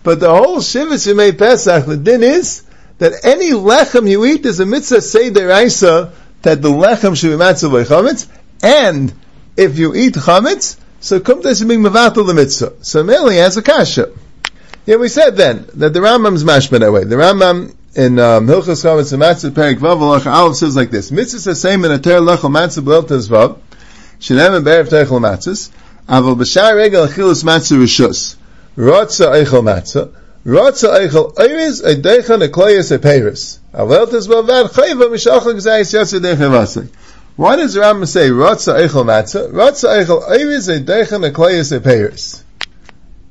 But 0.03 0.19
the 0.19 0.29
whole 0.29 0.57
shivas 0.57 1.07
you 1.07 1.15
made 1.15 1.37
Pesach, 1.37 1.85
the 1.85 1.97
din 1.97 2.23
is 2.23 2.63
that 2.97 3.13
any 3.23 3.51
lechem 3.51 4.09
you 4.09 4.25
eat 4.25 4.45
is 4.45 4.59
a 4.59 4.65
mitzvah 4.65 5.01
say 5.01 5.31
deraisa 5.31 6.11
that 6.41 6.61
the 6.61 6.69
lechem 6.69 7.15
should 7.17 7.37
be 7.37 7.43
matzah 7.43 7.85
chametz, 7.85 8.27
and 8.61 9.13
if 9.57 9.77
you 9.77 9.93
eat 9.95 10.13
chametz, 10.13 10.77
so 10.99 11.19
come 11.19 11.41
to 11.41 11.65
being 11.65 11.81
mevatel 11.81 12.25
the 12.25 12.33
mitzvah. 12.33 12.73
So 12.81 13.03
merely 13.03 13.37
has 13.37 13.57
a 13.57 13.61
kasha. 13.61 14.11
Yeah, 14.85 14.97
we 14.97 15.07
said 15.07 15.37
then 15.37 15.65
that 15.75 15.93
the 15.93 16.01
Rambam's 16.01 16.43
mashma 16.43 16.81
that 16.81 16.91
way. 16.91 17.05
The 17.05 17.15
Rambam 17.15 17.73
in 17.95 18.19
um, 18.19 18.47
Hilchas 18.47 18.83
Chametz 18.83 19.17
Matzah 19.17 19.51
Perik 19.51 19.77
Vav 19.77 19.99
Alach 19.99 20.29
Aleph 20.29 20.57
says 20.57 20.75
like 20.75 20.91
this: 20.91 21.09
Mitzvah 21.09 21.73
in 21.73 21.85
a 21.85 21.99
ter 21.99 22.19
lechel 22.19 22.51
matzah 22.51 22.83
b'el 22.83 23.03
tezvav 23.03 23.59
shenem 24.19 24.57
and 24.57 24.65
berev 24.65 24.89
teichel 24.89 25.21
matzahs 25.21 25.71
aval 26.09 26.35
b'shar 26.35 26.75
regel 26.75 27.07
achilus 27.07 27.45
matzah 27.45 27.77
rishus. 27.77 28.35
Rotza 28.75 29.31
eichel 29.31 29.63
matzah 29.63 30.11
rotza 30.45 30.99
eichel 30.99 31.33
oiriz 31.35 31.81
eideicha 31.81 32.45
nekloyes 32.45 32.91
eperis 32.97 33.59
aval 33.73 34.07
tezvav 34.07 34.45
vad 34.45 34.69
chayva 34.69 35.07
mishachal 35.07 35.53
gzayis 35.53 35.93
yotze 35.93 36.19
deicha 36.19 36.51
vasei 36.51 36.89
why 37.37 37.55
does 37.55 37.75
the 37.75 37.79
Rambam 37.79 38.05
say 38.05 38.29
rotza 38.29 38.81
eichel 38.81 39.05
matzah? 39.05 39.49
Rotza 39.49 40.03
eichel 40.03 40.27
oiriz 40.29 40.67
eideicha 40.67 41.31
nekloyes 41.31 41.71
eperis 41.79 42.43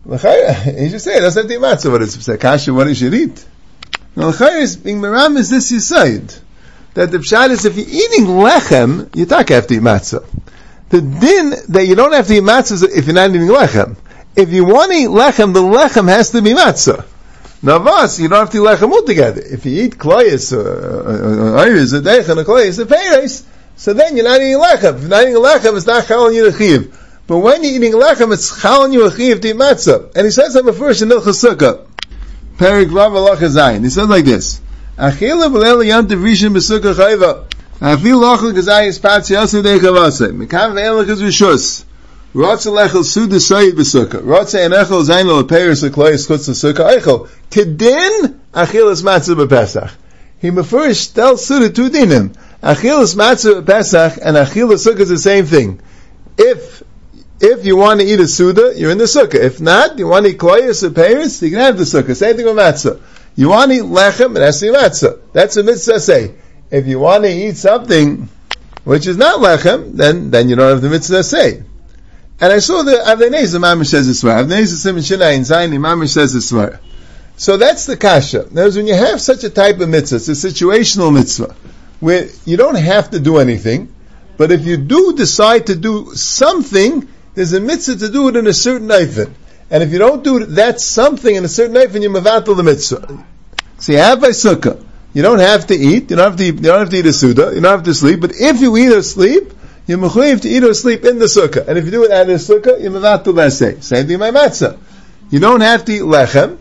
he 0.05 0.91
should 0.91 1.01
say, 1.01 1.21
that's 1.21 1.37
not 1.37 1.47
the 1.47 1.55
matzah, 1.55 1.91
but 1.91 2.03
it's 2.03 2.43
kasha, 2.43 2.75
what 2.75 2.89
he 2.89 2.95
should 2.95 3.15
eat. 3.15 3.45
Now, 4.17 4.29
is 4.29 4.77
being 4.77 5.01
meram 5.01 5.37
is 5.39 5.49
this 5.49 5.89
side 5.89 6.35
That 6.95 7.11
the 7.11 7.19
pshat 7.19 7.51
is 7.51 7.65
if 7.65 7.77
you're 7.77 7.87
eating 7.87 8.27
lechem, 8.27 9.15
you 9.17 9.27
talk 9.27 9.49
have 9.51 9.67
to 9.69 9.75
eat 9.75 9.81
matzah. 9.81 10.27
The 10.91 11.01
din 11.01 11.55
that 11.69 11.87
you 11.87 11.95
don't 11.95 12.13
have 12.13 12.27
to 12.27 12.35
eat 12.35 12.43
matzah 12.43 12.89
if 12.95 13.07
you're 13.07 13.15
not 13.15 13.31
eating 13.31 13.47
lechem. 13.47 13.97
If 14.37 14.51
you 14.51 14.65
want 14.65 14.93
to 14.93 14.99
eat 14.99 15.09
lechem, 15.09 15.55
the 15.55 15.63
lechem 15.63 16.09
has 16.09 16.31
to 16.31 16.43
be 16.43 16.51
matzah. 16.51 17.07
Navas, 17.63 18.21
you 18.21 18.29
don't 18.29 18.41
have 18.41 18.51
to 18.51 18.59
eat 18.59 18.67
lechem 18.67 18.93
altogether. 18.93 19.41
If 19.41 19.65
you 19.65 19.85
eat 19.85 19.93
kloyes, 19.97 20.53
uh, 20.53 20.59
uh, 20.59 21.57
uh, 21.57 21.63
iris, 21.63 21.93
a 21.93 22.01
deich, 22.01 22.29
a 22.29 22.45
kloyes, 22.45 22.83
a 22.83 22.87
peiris, 22.87 23.45
so 23.77 23.95
then 23.95 24.17
you're 24.17 24.27
not 24.27 24.41
eating 24.41 24.59
lechem. 24.59 24.97
If 24.97 25.01
you're 25.03 25.09
not 25.09 25.23
eating 25.23 25.37
lechem, 25.37 25.77
it's 25.77 25.87
not 25.87 26.05
chalon 26.05 26.35
you 26.35 26.51
to 26.51 26.59
chiv. 26.59 26.99
But 27.33 27.39
when 27.39 27.65
you're 27.65 27.73
eating 27.73 27.95
lechem, 27.95 28.31
it's 28.35 28.53
chalon 28.61 28.93
you 28.93 29.09
achiv 29.09 29.41
to 29.41 29.49
eat 29.49 29.57
matzah. 29.57 30.15
And 30.15 30.27
he 30.27 30.31
says 30.31 30.53
that 30.53 30.71
first 30.75 31.01
in 31.01 31.09
Ilchas 31.09 31.43
Sukkah. 31.43 31.87
Perik 32.59 32.91
Vav 32.91 33.17
Allah. 33.17 33.81
He 33.81 33.89
says 33.89 34.07
like 34.07 34.27
this. 34.27 34.61
Achila 34.99 35.51
b'leil 35.51 35.83
yantiv 35.83 36.21
rishim 36.21 36.55
b'sukkah 36.55 36.93
chayva. 36.93 37.47
Afil 37.81 38.21
lochel 38.21 38.53
gazai 38.53 38.89
espatz 38.89 39.31
yasu 39.35 39.63
dei 39.63 39.79
chavase. 39.79 40.31
Mekam 40.31 40.75
ve'elach 40.75 41.09
is 41.09 41.23
rishus. 41.23 41.85
Rotza 42.35 42.71
lechel 42.71 43.03
su 43.03 43.27
desayid 43.27 43.77
b'sukkah. 43.77 44.23
Rotza 44.23 44.67
en 44.67 44.73
echel 44.73 45.03
zayin 45.03 45.27
lo 45.27 45.43
peiris 45.45 45.83
l'kloyis 45.89 46.29
chutz 46.29 46.51
l'sukkah 46.51 46.99
eichel. 46.99 47.31
Kedin 47.51 48.41
achilas 48.53 49.03
matzah 49.03 49.43
b'pesach. 49.43 49.93
He 50.39 50.51
mefurish 50.51 51.15
tel 51.15 51.39
su 51.39 51.61
to 51.61 51.71
two 51.71 51.89
dinim. 51.89 52.37
Achilas 52.63 53.17
matzah 53.17 53.63
b'pesach 53.63 54.19
and 54.21 54.37
achilas 54.37 54.87
sukkah 54.87 55.01
is 55.01 55.09
the 55.09 55.17
same 55.17 55.47
thing. 55.47 55.81
if 56.39 56.83
if 57.43 57.67
you 57.67 57.77
want 57.77 58.01
to 58.01 58.07
eat 58.07 58.21
a 58.21 58.29
suda, 58.29 58.73
you're 58.77 58.93
in 58.93 58.99
the 58.99 59.05
sukkah. 59.05 59.35
If 59.35 59.61
not, 59.61 59.99
you 59.99 60.07
want 60.07 60.27
to 60.27 60.31
eat 60.31 60.39
koyas 60.39 60.85
or 60.85 60.91
payers, 60.91 61.43
you 61.43 61.51
can 61.51 61.59
have 61.59 61.77
the 61.77 61.83
sukkah. 61.83 62.15
Same 62.15 62.37
thing 62.37 62.47
with 62.47 62.55
matzah. 62.55 63.01
You 63.35 63.49
want 63.49 63.73
to 63.73 63.79
eat 63.79 63.83
lechem, 63.83 64.37
it 64.37 64.43
has 64.43 64.61
to 64.61 64.67
be 64.67 64.79
matzah. 64.79 65.21
That's 65.33 65.57
a 65.57 65.65
mitzvah 65.65 65.99
say. 65.99 66.37
If 66.71 66.87
you 66.87 67.01
want 67.01 67.25
to 67.25 67.31
eat 67.31 67.57
something 67.57 68.29
which 68.85 69.09
is 69.09 69.17
not 69.17 69.41
lechem, 69.41 69.93
then, 69.97 70.31
then 70.31 70.49
you 70.49 70.55
don't 70.55 70.71
have 70.71 70.83
the 70.83 70.89
mitzvah 70.89 71.25
say. 71.25 71.65
And 72.41 72.53
I 72.53 72.61
saw 72.61 72.83
the 72.83 72.93
Avnei 72.93 73.45
Mamish 73.59 73.87
says 73.87 74.07
this 74.07 74.23
way. 74.23 74.33
Avnei 74.33 74.67
Simon 74.67 75.03
Shinai 75.03 75.35
in 75.35 75.43
Zayin, 75.43 75.71
Mamish 75.79 76.15
says 76.15 76.33
this 76.33 76.53
way. 76.53 76.77
So 77.37 77.57
that's 77.57 77.87
the 77.87 77.97
kasha. 77.97 78.47
Now, 78.53 78.69
when 78.71 78.87
you 78.87 78.95
have 78.95 79.21
such 79.21 79.43
a 79.43 79.51
type 79.51 79.81
of 79.81 79.89
mitzvah, 79.89 80.17
it's 80.17 80.29
a 80.29 80.33
situational 80.33 81.13
mitzvah, 81.13 81.57
where 81.99 82.29
you 82.45 82.57
don't 82.57 82.77
have 82.77 83.11
to 83.11 83.21
do 83.21 83.39
anything, 83.39 83.93
but 84.37 84.53
if 84.53 84.65
you 84.65 84.77
do 84.77 85.15
decide 85.17 85.67
to 85.67 85.75
do 85.75 86.15
something, 86.15 87.09
there's 87.35 87.53
a 87.53 87.61
mitzvah 87.61 87.97
to 87.97 88.13
do 88.13 88.29
it 88.29 88.37
in 88.37 88.47
a 88.47 88.53
certain 88.53 88.89
eifin. 88.89 89.33
And 89.71 89.83
if 89.83 89.91
you 89.91 89.99
don't 89.99 90.23
do 90.23 90.45
that 90.47 90.81
something 90.81 91.35
in 91.35 91.45
a 91.45 91.49
certain 91.49 91.77
eifin, 91.77 92.03
you're 92.03 92.13
mavatal 92.13 92.57
the 92.57 92.63
mitzvah. 92.63 93.25
So 93.79 93.93
you 93.93 93.99
have 93.99 94.21
by 94.21 94.29
sukkah. 94.29 94.85
You 95.15 95.23
don't 95.23 95.41
have 95.41 95.67
to 95.67 95.75
eat, 95.75 96.11
you 96.11 96.17
don't 96.17 96.31
have 96.31 96.37
to 96.37 96.45
eat, 96.45 96.55
you 96.55 96.63
don't 96.63 96.79
have 96.79 96.89
to 96.91 96.97
eat 96.97 97.07
a 97.07 97.13
suda, 97.13 97.53
you 97.55 97.61
don't 97.61 97.73
have 97.73 97.83
to 97.83 97.93
sleep, 97.93 98.21
but 98.21 98.33
if 98.35 98.63
you 98.63 98.75
eat 98.79 98.93
or 98.93 99.03
sleep, 99.03 99.53
you're 99.87 99.99
mechuyev 99.99 100.41
to 100.43 100.49
eat 100.49 100.65
or 100.65 100.73
sleep 100.73 101.05
in 101.05 101.19
the 101.19 101.27
sukkah. 101.27 101.69
And 101.69 101.77
if 101.77 101.85
you 101.85 101.91
do 101.91 102.05
it 102.05 102.11
at 102.11 102.29
the 102.29 102.35
sukkah, 102.35 102.81
you're 102.81 102.93
mavatal 102.93 103.35
lesay. 103.35 103.83
Same 103.83 104.07
thing 104.07 104.19
by 104.19 104.31
matzah. 104.31 104.79
You 105.31 105.39
don't 105.39 105.61
have 105.61 105.85
to 105.87 105.93
eat 105.93 106.03
lechem, 106.03 106.59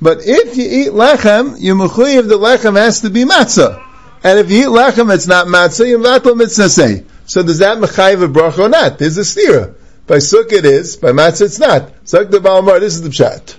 but 0.00 0.18
if 0.22 0.56
you 0.56 0.64
eat 0.64 0.88
lechem, 0.88 1.56
you're 1.60 1.76
mechuyev 1.76 2.28
the 2.28 2.38
lechem 2.38 2.76
has 2.76 3.02
to 3.02 3.10
be 3.10 3.24
matzah. 3.24 3.84
And 4.24 4.40
if 4.40 4.50
you 4.50 4.62
eat 4.62 4.68
lechem, 4.68 5.14
it's 5.14 5.28
not 5.28 5.46
matzah, 5.46 5.88
you're 5.88 6.00
mavatal 6.00 6.36
mitzvah 6.36 7.04
So 7.26 7.42
does 7.44 7.58
that 7.58 7.78
mechayev 7.78 8.24
a 8.24 8.28
bracha 8.28 8.58
or 8.64 8.68
not? 8.68 8.98
There's 8.98 9.18
a 9.18 9.20
stira. 9.20 9.75
By 10.06 10.18
sukkah 10.18 10.52
it 10.52 10.64
is, 10.64 10.96
by 10.96 11.10
matzah 11.10 11.42
it's 11.42 11.58
not. 11.58 12.04
Sukkah 12.04 12.30
the 12.30 12.38
Balamar, 12.38 12.78
this 12.78 12.94
is 12.94 13.02
the 13.02 13.08
pshat. 13.08 13.56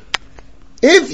If, 0.81 1.11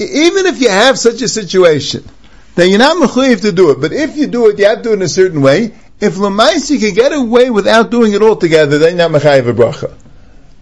even 0.00 0.46
if 0.46 0.60
you 0.60 0.70
have 0.70 0.98
such 0.98 1.20
a 1.20 1.28
situation, 1.28 2.08
then 2.54 2.70
you're 2.70 2.78
not 2.78 2.96
mechuyev 2.96 3.42
to 3.42 3.52
do 3.52 3.70
it. 3.72 3.80
But 3.80 3.92
if 3.92 4.16
you 4.16 4.26
do 4.26 4.48
it, 4.48 4.58
you 4.58 4.66
have 4.66 4.78
to 4.78 4.84
do 4.84 4.90
it 4.90 4.94
in 4.94 5.02
a 5.02 5.08
certain 5.08 5.42
way. 5.42 5.74
If 6.00 6.14
lemais 6.14 6.70
you 6.70 6.78
can 6.78 6.94
get 6.94 7.12
away 7.12 7.50
without 7.50 7.90
doing 7.90 8.14
it 8.14 8.22
altogether, 8.22 8.78
then 8.78 8.96
you're 8.96 9.08
not 9.08 9.20
mechayev 9.20 9.48
a 9.48 9.52
bracha. 9.52 9.94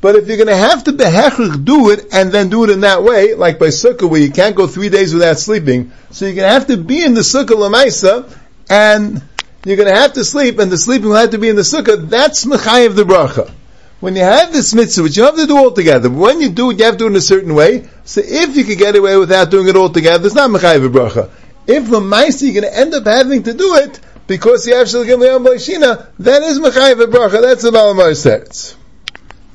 But 0.00 0.16
if 0.16 0.26
you're 0.26 0.36
going 0.36 0.48
to 0.48 0.56
have 0.56 0.84
to 0.84 0.92
behechlich 0.92 1.64
do 1.64 1.90
it 1.90 2.12
and 2.12 2.32
then 2.32 2.48
do 2.48 2.64
it 2.64 2.70
in 2.70 2.80
that 2.80 3.04
way, 3.04 3.34
like 3.34 3.60
by 3.60 3.66
sukkah 3.66 4.10
where 4.10 4.20
you 4.20 4.32
can't 4.32 4.56
go 4.56 4.66
three 4.66 4.88
days 4.88 5.14
without 5.14 5.38
sleeping, 5.38 5.92
so 6.10 6.24
you're 6.24 6.34
going 6.34 6.48
to 6.48 6.52
have 6.52 6.66
to 6.68 6.76
be 6.76 7.04
in 7.04 7.14
the 7.14 7.20
sukkah 7.20 7.54
lemaisa 7.54 8.36
and 8.68 9.22
you're 9.64 9.76
going 9.76 9.88
to 9.88 9.94
have 9.94 10.14
to 10.14 10.24
sleep 10.24 10.58
and 10.58 10.72
the 10.72 10.78
sleeping 10.78 11.08
will 11.08 11.16
have 11.16 11.30
to 11.30 11.38
be 11.38 11.48
in 11.48 11.56
the 11.56 11.62
sukkah. 11.62 12.08
That's 12.08 12.44
mechayev 12.44 12.96
the 12.96 13.04
bracha 13.04 13.52
when 14.00 14.14
you 14.14 14.22
have 14.22 14.52
this 14.52 14.74
mitzvah, 14.74 15.02
which 15.02 15.16
you 15.16 15.24
have 15.24 15.36
to 15.36 15.46
do 15.46 15.56
all 15.56 15.72
together, 15.72 16.08
but 16.08 16.18
when 16.18 16.40
you 16.40 16.48
do 16.50 16.70
it, 16.70 16.78
you 16.78 16.84
have 16.84 16.94
to 16.94 16.98
do 16.98 17.06
it 17.06 17.10
in 17.10 17.16
a 17.16 17.20
certain 17.20 17.54
way. 17.54 17.88
So 18.04 18.20
if 18.24 18.56
you 18.56 18.64
could 18.64 18.78
get 18.78 18.96
away 18.96 19.16
without 19.16 19.50
doing 19.50 19.68
it 19.68 19.76
all 19.76 19.90
together, 19.90 20.26
it's 20.26 20.34
not 20.34 20.50
mechayiv 20.50 20.88
bracha. 20.92 21.30
If 21.66 21.90
the 21.90 22.00
you're 22.46 22.60
going 22.60 22.72
to 22.72 22.78
end 22.78 22.94
up 22.94 23.04
having 23.04 23.42
to 23.42 23.52
do 23.52 23.74
it 23.74 24.00
because 24.26 24.66
you 24.66 24.74
have 24.74 24.86
shilgim 24.86 25.18
le'am 25.18 25.44
b'ishina, 25.46 26.06
that 26.20 26.42
is 26.42 26.60
mechayiv 26.60 27.04
bracha. 27.06 27.42
That's 27.42 27.62
the 27.62 27.70
malamar 27.70 28.12
teretz. 28.12 28.76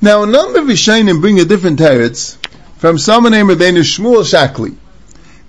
Now, 0.00 0.24
a 0.24 0.26
number 0.26 0.58
of 0.58 0.66
Rishonim 0.66 1.22
bring 1.22 1.40
a 1.40 1.46
different 1.46 1.78
teretz 1.78 2.36
from 2.76 2.98
someone 2.98 3.32
named 3.32 3.48
Rabbeinu 3.48 3.80
Shmuel 3.80 4.22
Shakli. 4.22 4.76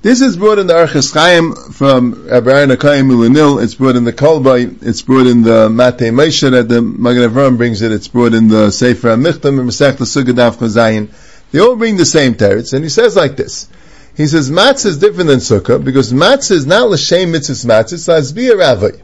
This 0.05 0.21
is 0.21 0.37
brought 0.37 0.59
in 0.59 0.67
the 0.67 0.75
Archas 0.75 1.11
Chaim 1.15 1.55
from 1.71 2.27
Aaron 2.29 2.69
Akayim 2.69 3.09
Ulanil. 3.11 3.63
It's 3.63 3.73
brought 3.73 3.95
in 3.95 4.03
the 4.03 4.13
Kolbai. 4.13 4.85
It's 4.85 5.01
brought 5.01 5.25
in 5.25 5.41
the 5.41 5.67
Matei 5.67 6.13
Moshe 6.13 6.47
that 6.51 6.69
the 6.69 6.79
Magen 6.79 7.27
Avram 7.27 7.57
brings 7.57 7.81
it. 7.81 7.91
It's 7.91 8.07
brought 8.07 8.35
in 8.35 8.47
the 8.47 8.69
Sefer 8.69 9.07
HaMichtam 9.07 9.59
and 9.59 9.67
Masech 9.67 9.99
L'Sugadav 9.99 10.57
Chazayin. 10.57 11.09
They 11.51 11.57
all 11.57 11.75
bring 11.75 11.97
the 11.97 12.05
same 12.05 12.35
teretz, 12.35 12.73
and 12.73 12.83
he 12.83 12.89
says 12.89 13.15
like 13.15 13.35
this. 13.35 13.67
He 14.15 14.27
says 14.27 14.51
matzah 14.51 14.85
is 14.85 14.99
different 14.99 15.27
than 15.27 15.39
sukkah 15.39 15.83
because 15.83 16.13
matzah 16.13 16.51
is 16.51 16.67
not 16.67 16.87
l'shem 16.87 17.31
mitzvah 17.31 17.67
matzah, 17.67 17.93
it's 17.93 18.07
lasbia 18.07 18.51
ravai. 18.51 19.01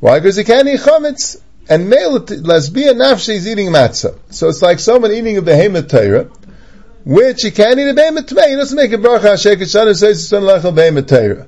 Why? 0.00 0.18
Because 0.18 0.36
he 0.36 0.44
can't 0.44 0.66
eat 0.66 0.80
chametz. 0.80 1.42
And 1.68 1.90
male 1.90 2.20
lasbia 2.20 2.94
nafshe 2.94 3.34
is 3.34 3.46
eating 3.46 3.68
matzah. 3.68 4.18
So 4.30 4.48
it's 4.48 4.62
like 4.62 4.78
someone 4.78 5.12
eating 5.12 5.36
a 5.36 5.42
behemoth 5.42 5.90
Torah, 5.90 6.30
which 7.06 7.44
you 7.44 7.52
can't 7.52 7.78
eat 7.78 7.88
a 7.88 7.94
behemoth 7.94 8.26
tmei. 8.26 8.48
He 8.48 8.56
doesn't 8.56 8.76
make 8.76 8.92
a 8.92 8.98
bracha 8.98 9.34
hasheket 9.34 9.62
shana 9.62 9.96
says 9.96 10.24
it's 10.24 10.32
on 10.32 10.42
lechel 10.42 10.74
behemoth 10.74 11.06
Torah. 11.06 11.46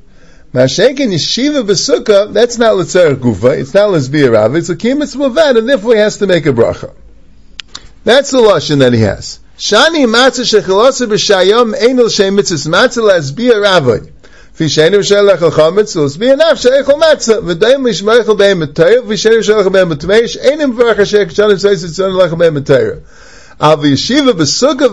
Mashenkin 0.55 1.13
yeshiva 1.13 1.67
b'sukkah, 1.67 2.33
that's 2.33 2.59
not 2.59 2.77
l'tzerach 2.77 3.17
gufa, 3.17 3.59
it's 3.59 3.75
not 3.75 3.91
l'zbir 3.91 4.33
rav, 4.33 4.55
it's 4.55 4.69
a 4.69 4.77
kimitz 4.77 5.17
muvad, 5.17 5.59
and 5.59 5.69
therefore 5.69 5.95
he 5.95 5.99
has 5.99 6.17
to 6.19 6.29
make 6.29 6.47
a 6.47 6.53
bracha. 6.53 6.95
That's 8.05 8.31
the 8.31 8.39
lashon 8.39 8.79
that 8.79 8.93
he 8.93 9.01
has. 9.01 9.41
Shani 9.59 10.07
matzah 10.07 10.47
shechalasa 10.47 11.09
b'shayom 11.09 11.75
ein 11.75 12.01
l'shem 12.01 12.37
mitzvah 12.37 12.71
matzah 12.71 13.03
l'zbir 13.03 13.61
ravai. 13.61 14.13
Fishenu 14.55 15.05
shel 15.05 15.25
lechel 15.25 15.51
chametz 15.51 15.97
l'zbir 15.97 16.39
naf 16.39 16.53
sheichel 16.53 17.01
matzah, 17.03 17.43
v'dayim 17.43 17.83
lishmeichel 17.83 18.39
behemoth 18.39 18.75
Torah, 18.77 19.03
fishenu 19.03 19.43
shel 19.43 19.65
lechel 19.65 19.73
behemoth 19.73 19.99
tmei, 19.99 20.23
einim 20.41 20.77
bracha 20.79 21.01
hasheket 21.01 21.33
shana 21.33 21.59
says 21.61 21.83
it's 21.83 21.99
on 21.99 22.13
lechel 22.13 22.39
behemoth 22.39 22.65
Torah. 22.65 23.01
Av 23.61 23.81
yeshiva 23.81 24.33
b'sukkah 24.33 24.89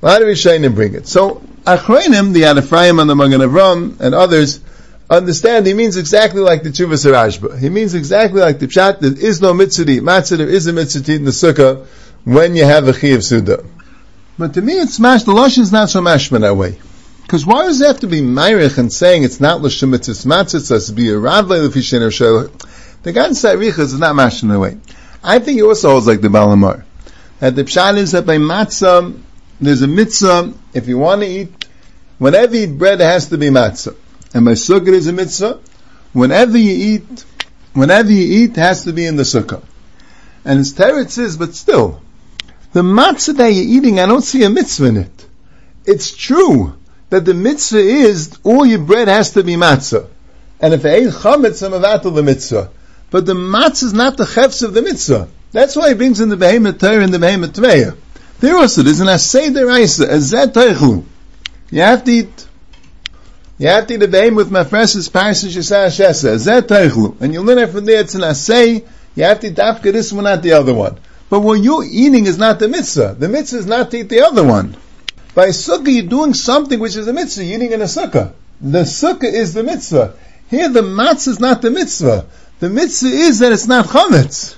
v'ad 0.00 0.20
Rishonim 0.20 0.74
bring 0.74 0.94
it. 0.94 1.06
So 1.06 1.42
Achronim, 1.64 2.32
the 2.32 2.44
Ad 2.44 2.58
Ephraim 2.58 2.98
and 2.98 3.10
the 3.10 3.14
Magen 3.14 3.40
Avram 3.40 4.00
and 4.00 4.14
others 4.14 4.60
understand 5.10 5.66
he 5.66 5.74
means 5.74 5.96
exactly 5.96 6.40
like 6.40 6.62
the 6.62 6.70
Chuvas 6.70 7.04
Rashba. 7.10 7.58
He 7.58 7.68
means 7.68 7.94
exactly 7.94 8.40
like 8.40 8.58
the 8.58 8.66
Pshat. 8.66 9.00
There 9.00 9.12
is 9.12 9.40
no 9.40 9.54
mitzvah 9.54 9.84
matzah. 9.84 10.38
There 10.38 10.48
is 10.48 10.66
a 10.66 10.72
mitzvah 10.72 11.12
in 11.12 11.24
the 11.24 11.30
sukkah 11.30 11.86
when 12.24 12.54
you 12.54 12.64
have 12.64 12.88
a 12.88 12.92
chi 12.92 13.08
of 13.08 13.24
suda. 13.24 13.64
But 14.38 14.54
to 14.54 14.62
me, 14.62 14.74
it's 14.74 14.94
smash. 14.94 15.24
The 15.24 15.32
lashon 15.32 15.58
is 15.58 15.72
not 15.72 15.90
so 15.90 16.00
mashma 16.00 16.40
that 16.40 16.56
way. 16.56 16.78
Because 17.22 17.44
why 17.44 17.66
does 17.66 17.80
it 17.80 17.86
have 17.86 18.00
to 18.00 18.06
be 18.06 18.20
Meirich 18.20 18.78
and 18.78 18.92
saying 18.92 19.24
it's 19.24 19.40
not 19.40 19.60
l'shem 19.60 19.90
mitzvah 19.90 20.28
matzah? 20.28 20.76
It's 20.76 20.90
be 20.90 21.10
a 21.10 21.14
radle 21.14 21.68
l'fishen 21.68 22.02
or 22.02 22.10
the 23.02 23.12
gan 23.12 23.30
Richa 23.30 23.78
is 23.78 23.98
not 23.98 24.16
mashed 24.16 24.42
in 24.42 24.48
the 24.48 24.58
way. 24.58 24.78
I 25.22 25.38
think 25.38 25.56
he 25.56 25.62
also 25.62 25.90
holds 25.90 26.06
like 26.06 26.20
the 26.20 26.28
Balamar. 26.28 26.84
That 27.40 27.54
the 27.54 27.64
pshat 27.64 27.96
is 27.96 28.12
that 28.12 28.26
by 28.26 28.36
matzah, 28.36 29.20
there's 29.60 29.82
a 29.82 29.86
mitzvah, 29.86 30.54
if 30.74 30.88
you 30.88 30.98
want 30.98 31.22
to 31.22 31.26
eat, 31.26 31.66
whenever 32.18 32.56
you 32.56 32.64
eat 32.64 32.78
bread, 32.78 33.00
it 33.00 33.04
has 33.04 33.28
to 33.28 33.38
be 33.38 33.46
matzah. 33.46 33.96
And 34.34 34.44
by 34.44 34.52
sukkah 34.52 34.88
is 34.88 35.06
a 35.06 35.12
mitzvah, 35.12 35.60
whenever 36.12 36.58
you 36.58 36.94
eat, 36.94 37.24
whenever 37.72 38.10
you 38.10 38.42
eat, 38.42 38.50
it 38.50 38.56
has 38.56 38.84
to 38.84 38.92
be 38.92 39.06
in 39.06 39.16
the 39.16 39.22
sukkah. 39.22 39.62
And 40.44 40.58
his 40.58 40.74
teretz 40.74 41.18
is, 41.18 41.36
but 41.36 41.54
still, 41.54 42.02
the 42.72 42.82
matzah 42.82 43.36
that 43.36 43.48
you're 43.48 43.78
eating, 43.78 44.00
I 44.00 44.06
don't 44.06 44.22
see 44.22 44.44
a 44.44 44.50
mitzvah 44.50 44.86
in 44.86 44.96
it. 44.98 45.26
It's 45.84 46.14
true 46.14 46.76
that 47.10 47.24
the 47.24 47.34
mitzvah 47.34 47.78
is 47.78 48.38
all 48.44 48.66
your 48.66 48.80
bread 48.80 49.08
has 49.08 49.32
to 49.32 49.42
be 49.42 49.54
matzah. 49.54 50.08
And 50.60 50.74
if 50.74 50.84
it 50.84 50.88
ain't 50.88 51.14
chametz, 51.14 51.64
I'm 51.64 51.72
avatul 51.72 52.14
the 52.14 52.22
mitzvah. 52.22 52.70
But 53.10 53.26
the 53.26 53.34
matzah 53.34 53.84
is 53.84 53.92
not 53.92 54.16
the 54.16 54.26
chefs 54.26 54.62
of 54.62 54.74
the 54.74 54.82
mitzvah. 54.82 55.28
That's 55.52 55.74
why 55.74 55.88
he 55.88 55.94
brings 55.94 56.20
in 56.20 56.28
the 56.28 56.36
behemoth 56.36 56.78
Torah 56.78 57.02
and 57.02 57.12
the 57.12 57.18
behemoth 57.18 57.54
Tmeya. 57.54 57.96
There 58.40 58.56
also 58.56 58.82
there's 58.82 59.00
an 59.00 59.08
asay 59.08 59.48
deraisa, 59.48 60.08
a 60.08 60.20
zet 60.20 60.52
teichlu. 60.52 61.04
You 61.70 61.80
have 61.80 62.04
to 62.04 62.10
eat, 62.10 62.46
you 63.58 63.68
have 63.68 63.86
to 63.86 63.94
eat 63.94 64.00
the 64.00 64.08
behemoth 64.08 64.48
mafresis 64.48 65.10
parasish 65.10 65.56
yisah 65.56 65.88
shesa, 65.88 66.34
a 66.34 66.62
zet. 66.62 67.20
And 67.20 67.32
you 67.32 67.40
learn 67.42 67.58
it 67.58 67.70
from 67.70 67.86
there, 67.86 68.00
it's 68.00 68.14
an 68.14 68.20
asay, 68.20 68.86
you 69.14 69.24
have 69.24 69.40
to 69.40 69.48
eat 69.48 69.58
after 69.58 69.90
this 69.90 70.12
one, 70.12 70.24
not 70.24 70.42
the 70.42 70.52
other 70.52 70.74
one. 70.74 70.98
But 71.30 71.40
what 71.40 71.60
you're 71.60 71.84
eating 71.84 72.26
is 72.26 72.38
not 72.38 72.58
the 72.58 72.68
mitzvah. 72.68 73.16
The 73.18 73.28
mitzvah 73.28 73.58
is 73.58 73.66
not 73.66 73.90
to 73.90 73.98
eat 73.98 74.08
the 74.08 74.20
other 74.20 74.44
one. 74.44 74.76
By 75.34 75.48
sukkah, 75.48 75.92
you're 75.92 76.06
doing 76.06 76.34
something 76.34 76.78
which 76.78 76.96
is 76.96 77.08
a 77.08 77.12
mitzvah, 77.12 77.44
you're 77.44 77.56
eating 77.56 77.72
in 77.72 77.82
a 77.82 77.84
sukkah. 77.84 78.32
The 78.60 78.82
sukkah 78.82 79.24
is 79.24 79.54
the 79.54 79.62
mitzvah. 79.62 80.14
Here, 80.48 80.68
the 80.68 80.80
matzah 80.80 81.28
is 81.28 81.40
not 81.40 81.60
the 81.60 81.70
mitzvah. 81.70 82.26
The 82.60 82.68
mitzvah 82.68 83.08
is 83.08 83.38
that 83.38 83.52
it's 83.52 83.66
not 83.66 83.86
chametz. 83.86 84.56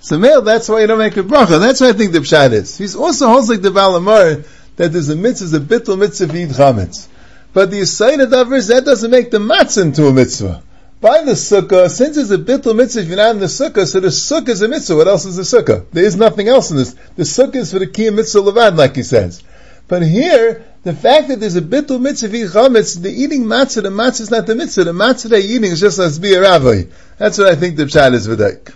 So 0.00 0.18
male, 0.18 0.42
that's 0.42 0.68
why 0.68 0.80
you 0.80 0.86
don't 0.86 0.98
make 0.98 1.16
a 1.16 1.22
bracha. 1.22 1.60
That's 1.60 1.80
why 1.80 1.88
I 1.88 1.92
think 1.92 2.12
the 2.12 2.18
pshat 2.20 2.52
is. 2.52 2.76
He 2.76 2.84
also 2.98 3.26
holds 3.28 3.48
like 3.48 3.62
the 3.62 3.70
Balamar 3.70 4.46
that 4.76 4.92
there's 4.92 5.08
a 5.08 5.16
mitzvah, 5.16 5.56
a 5.56 5.60
bittul 5.60 5.98
mitzvah 5.98 6.26
to 6.26 6.36
eat 6.36 6.50
chametz. 6.50 7.08
But 7.52 7.70
the 7.70 7.80
Yisayna 7.80 8.26
davar 8.26 8.56
is 8.56 8.68
that 8.68 8.84
doesn't 8.84 9.10
make 9.10 9.30
the 9.30 9.38
matzah 9.38 9.82
into 9.82 10.06
a 10.06 10.12
mitzvah. 10.12 10.62
By 11.00 11.22
the 11.22 11.32
sukkah, 11.32 11.88
since 11.88 12.16
it's 12.16 12.30
a 12.30 12.38
bittul 12.38 12.74
mitzvah, 12.76 13.00
if 13.02 13.08
you're 13.08 13.16
not 13.16 13.30
in 13.32 13.40
the 13.40 13.46
sukkah, 13.46 13.86
so 13.86 14.00
the 14.00 14.08
sukkah 14.08 14.48
is 14.48 14.62
a 14.62 14.68
mitzvah. 14.68 14.96
What 14.96 15.08
else 15.08 15.24
is 15.24 15.36
the 15.36 15.42
sukkah? 15.42 15.86
There 15.92 16.04
is 16.04 16.16
nothing 16.16 16.48
else 16.48 16.70
in 16.70 16.78
this. 16.78 16.94
The 17.16 17.22
sukkah 17.22 17.56
is 17.56 17.72
for 17.72 17.78
the 17.78 17.86
key 17.86 18.10
mitzvah 18.10 18.40
levad, 18.40 18.76
like 18.76 18.96
he 18.96 19.02
says. 19.02 19.42
But 19.86 20.02
here, 20.02 20.64
the 20.84 20.92
fact 20.92 21.28
that 21.28 21.40
there's 21.40 21.56
a 21.56 21.62
bittul 21.62 21.98
mitzvah 22.00 22.28
chametz, 22.28 23.00
the 23.00 23.10
eating 23.10 23.44
matzah, 23.44 23.82
the 23.82 23.88
matzah 23.88 24.20
is 24.20 24.30
not 24.30 24.46
the 24.46 24.54
mitzvah. 24.54 24.84
The 24.84 24.92
matzah 24.92 25.30
that 25.30 25.42
you're 25.42 25.56
eating 25.56 25.72
is 25.72 25.80
just 25.80 25.98
a 25.98 26.10
rabbi. 26.40 26.82
That's 27.16 27.38
what 27.38 27.48
I 27.48 27.54
think 27.54 27.76
the 27.76 27.84
pshat 27.84 28.12
is 28.12 28.28
v'daik. 28.28 28.74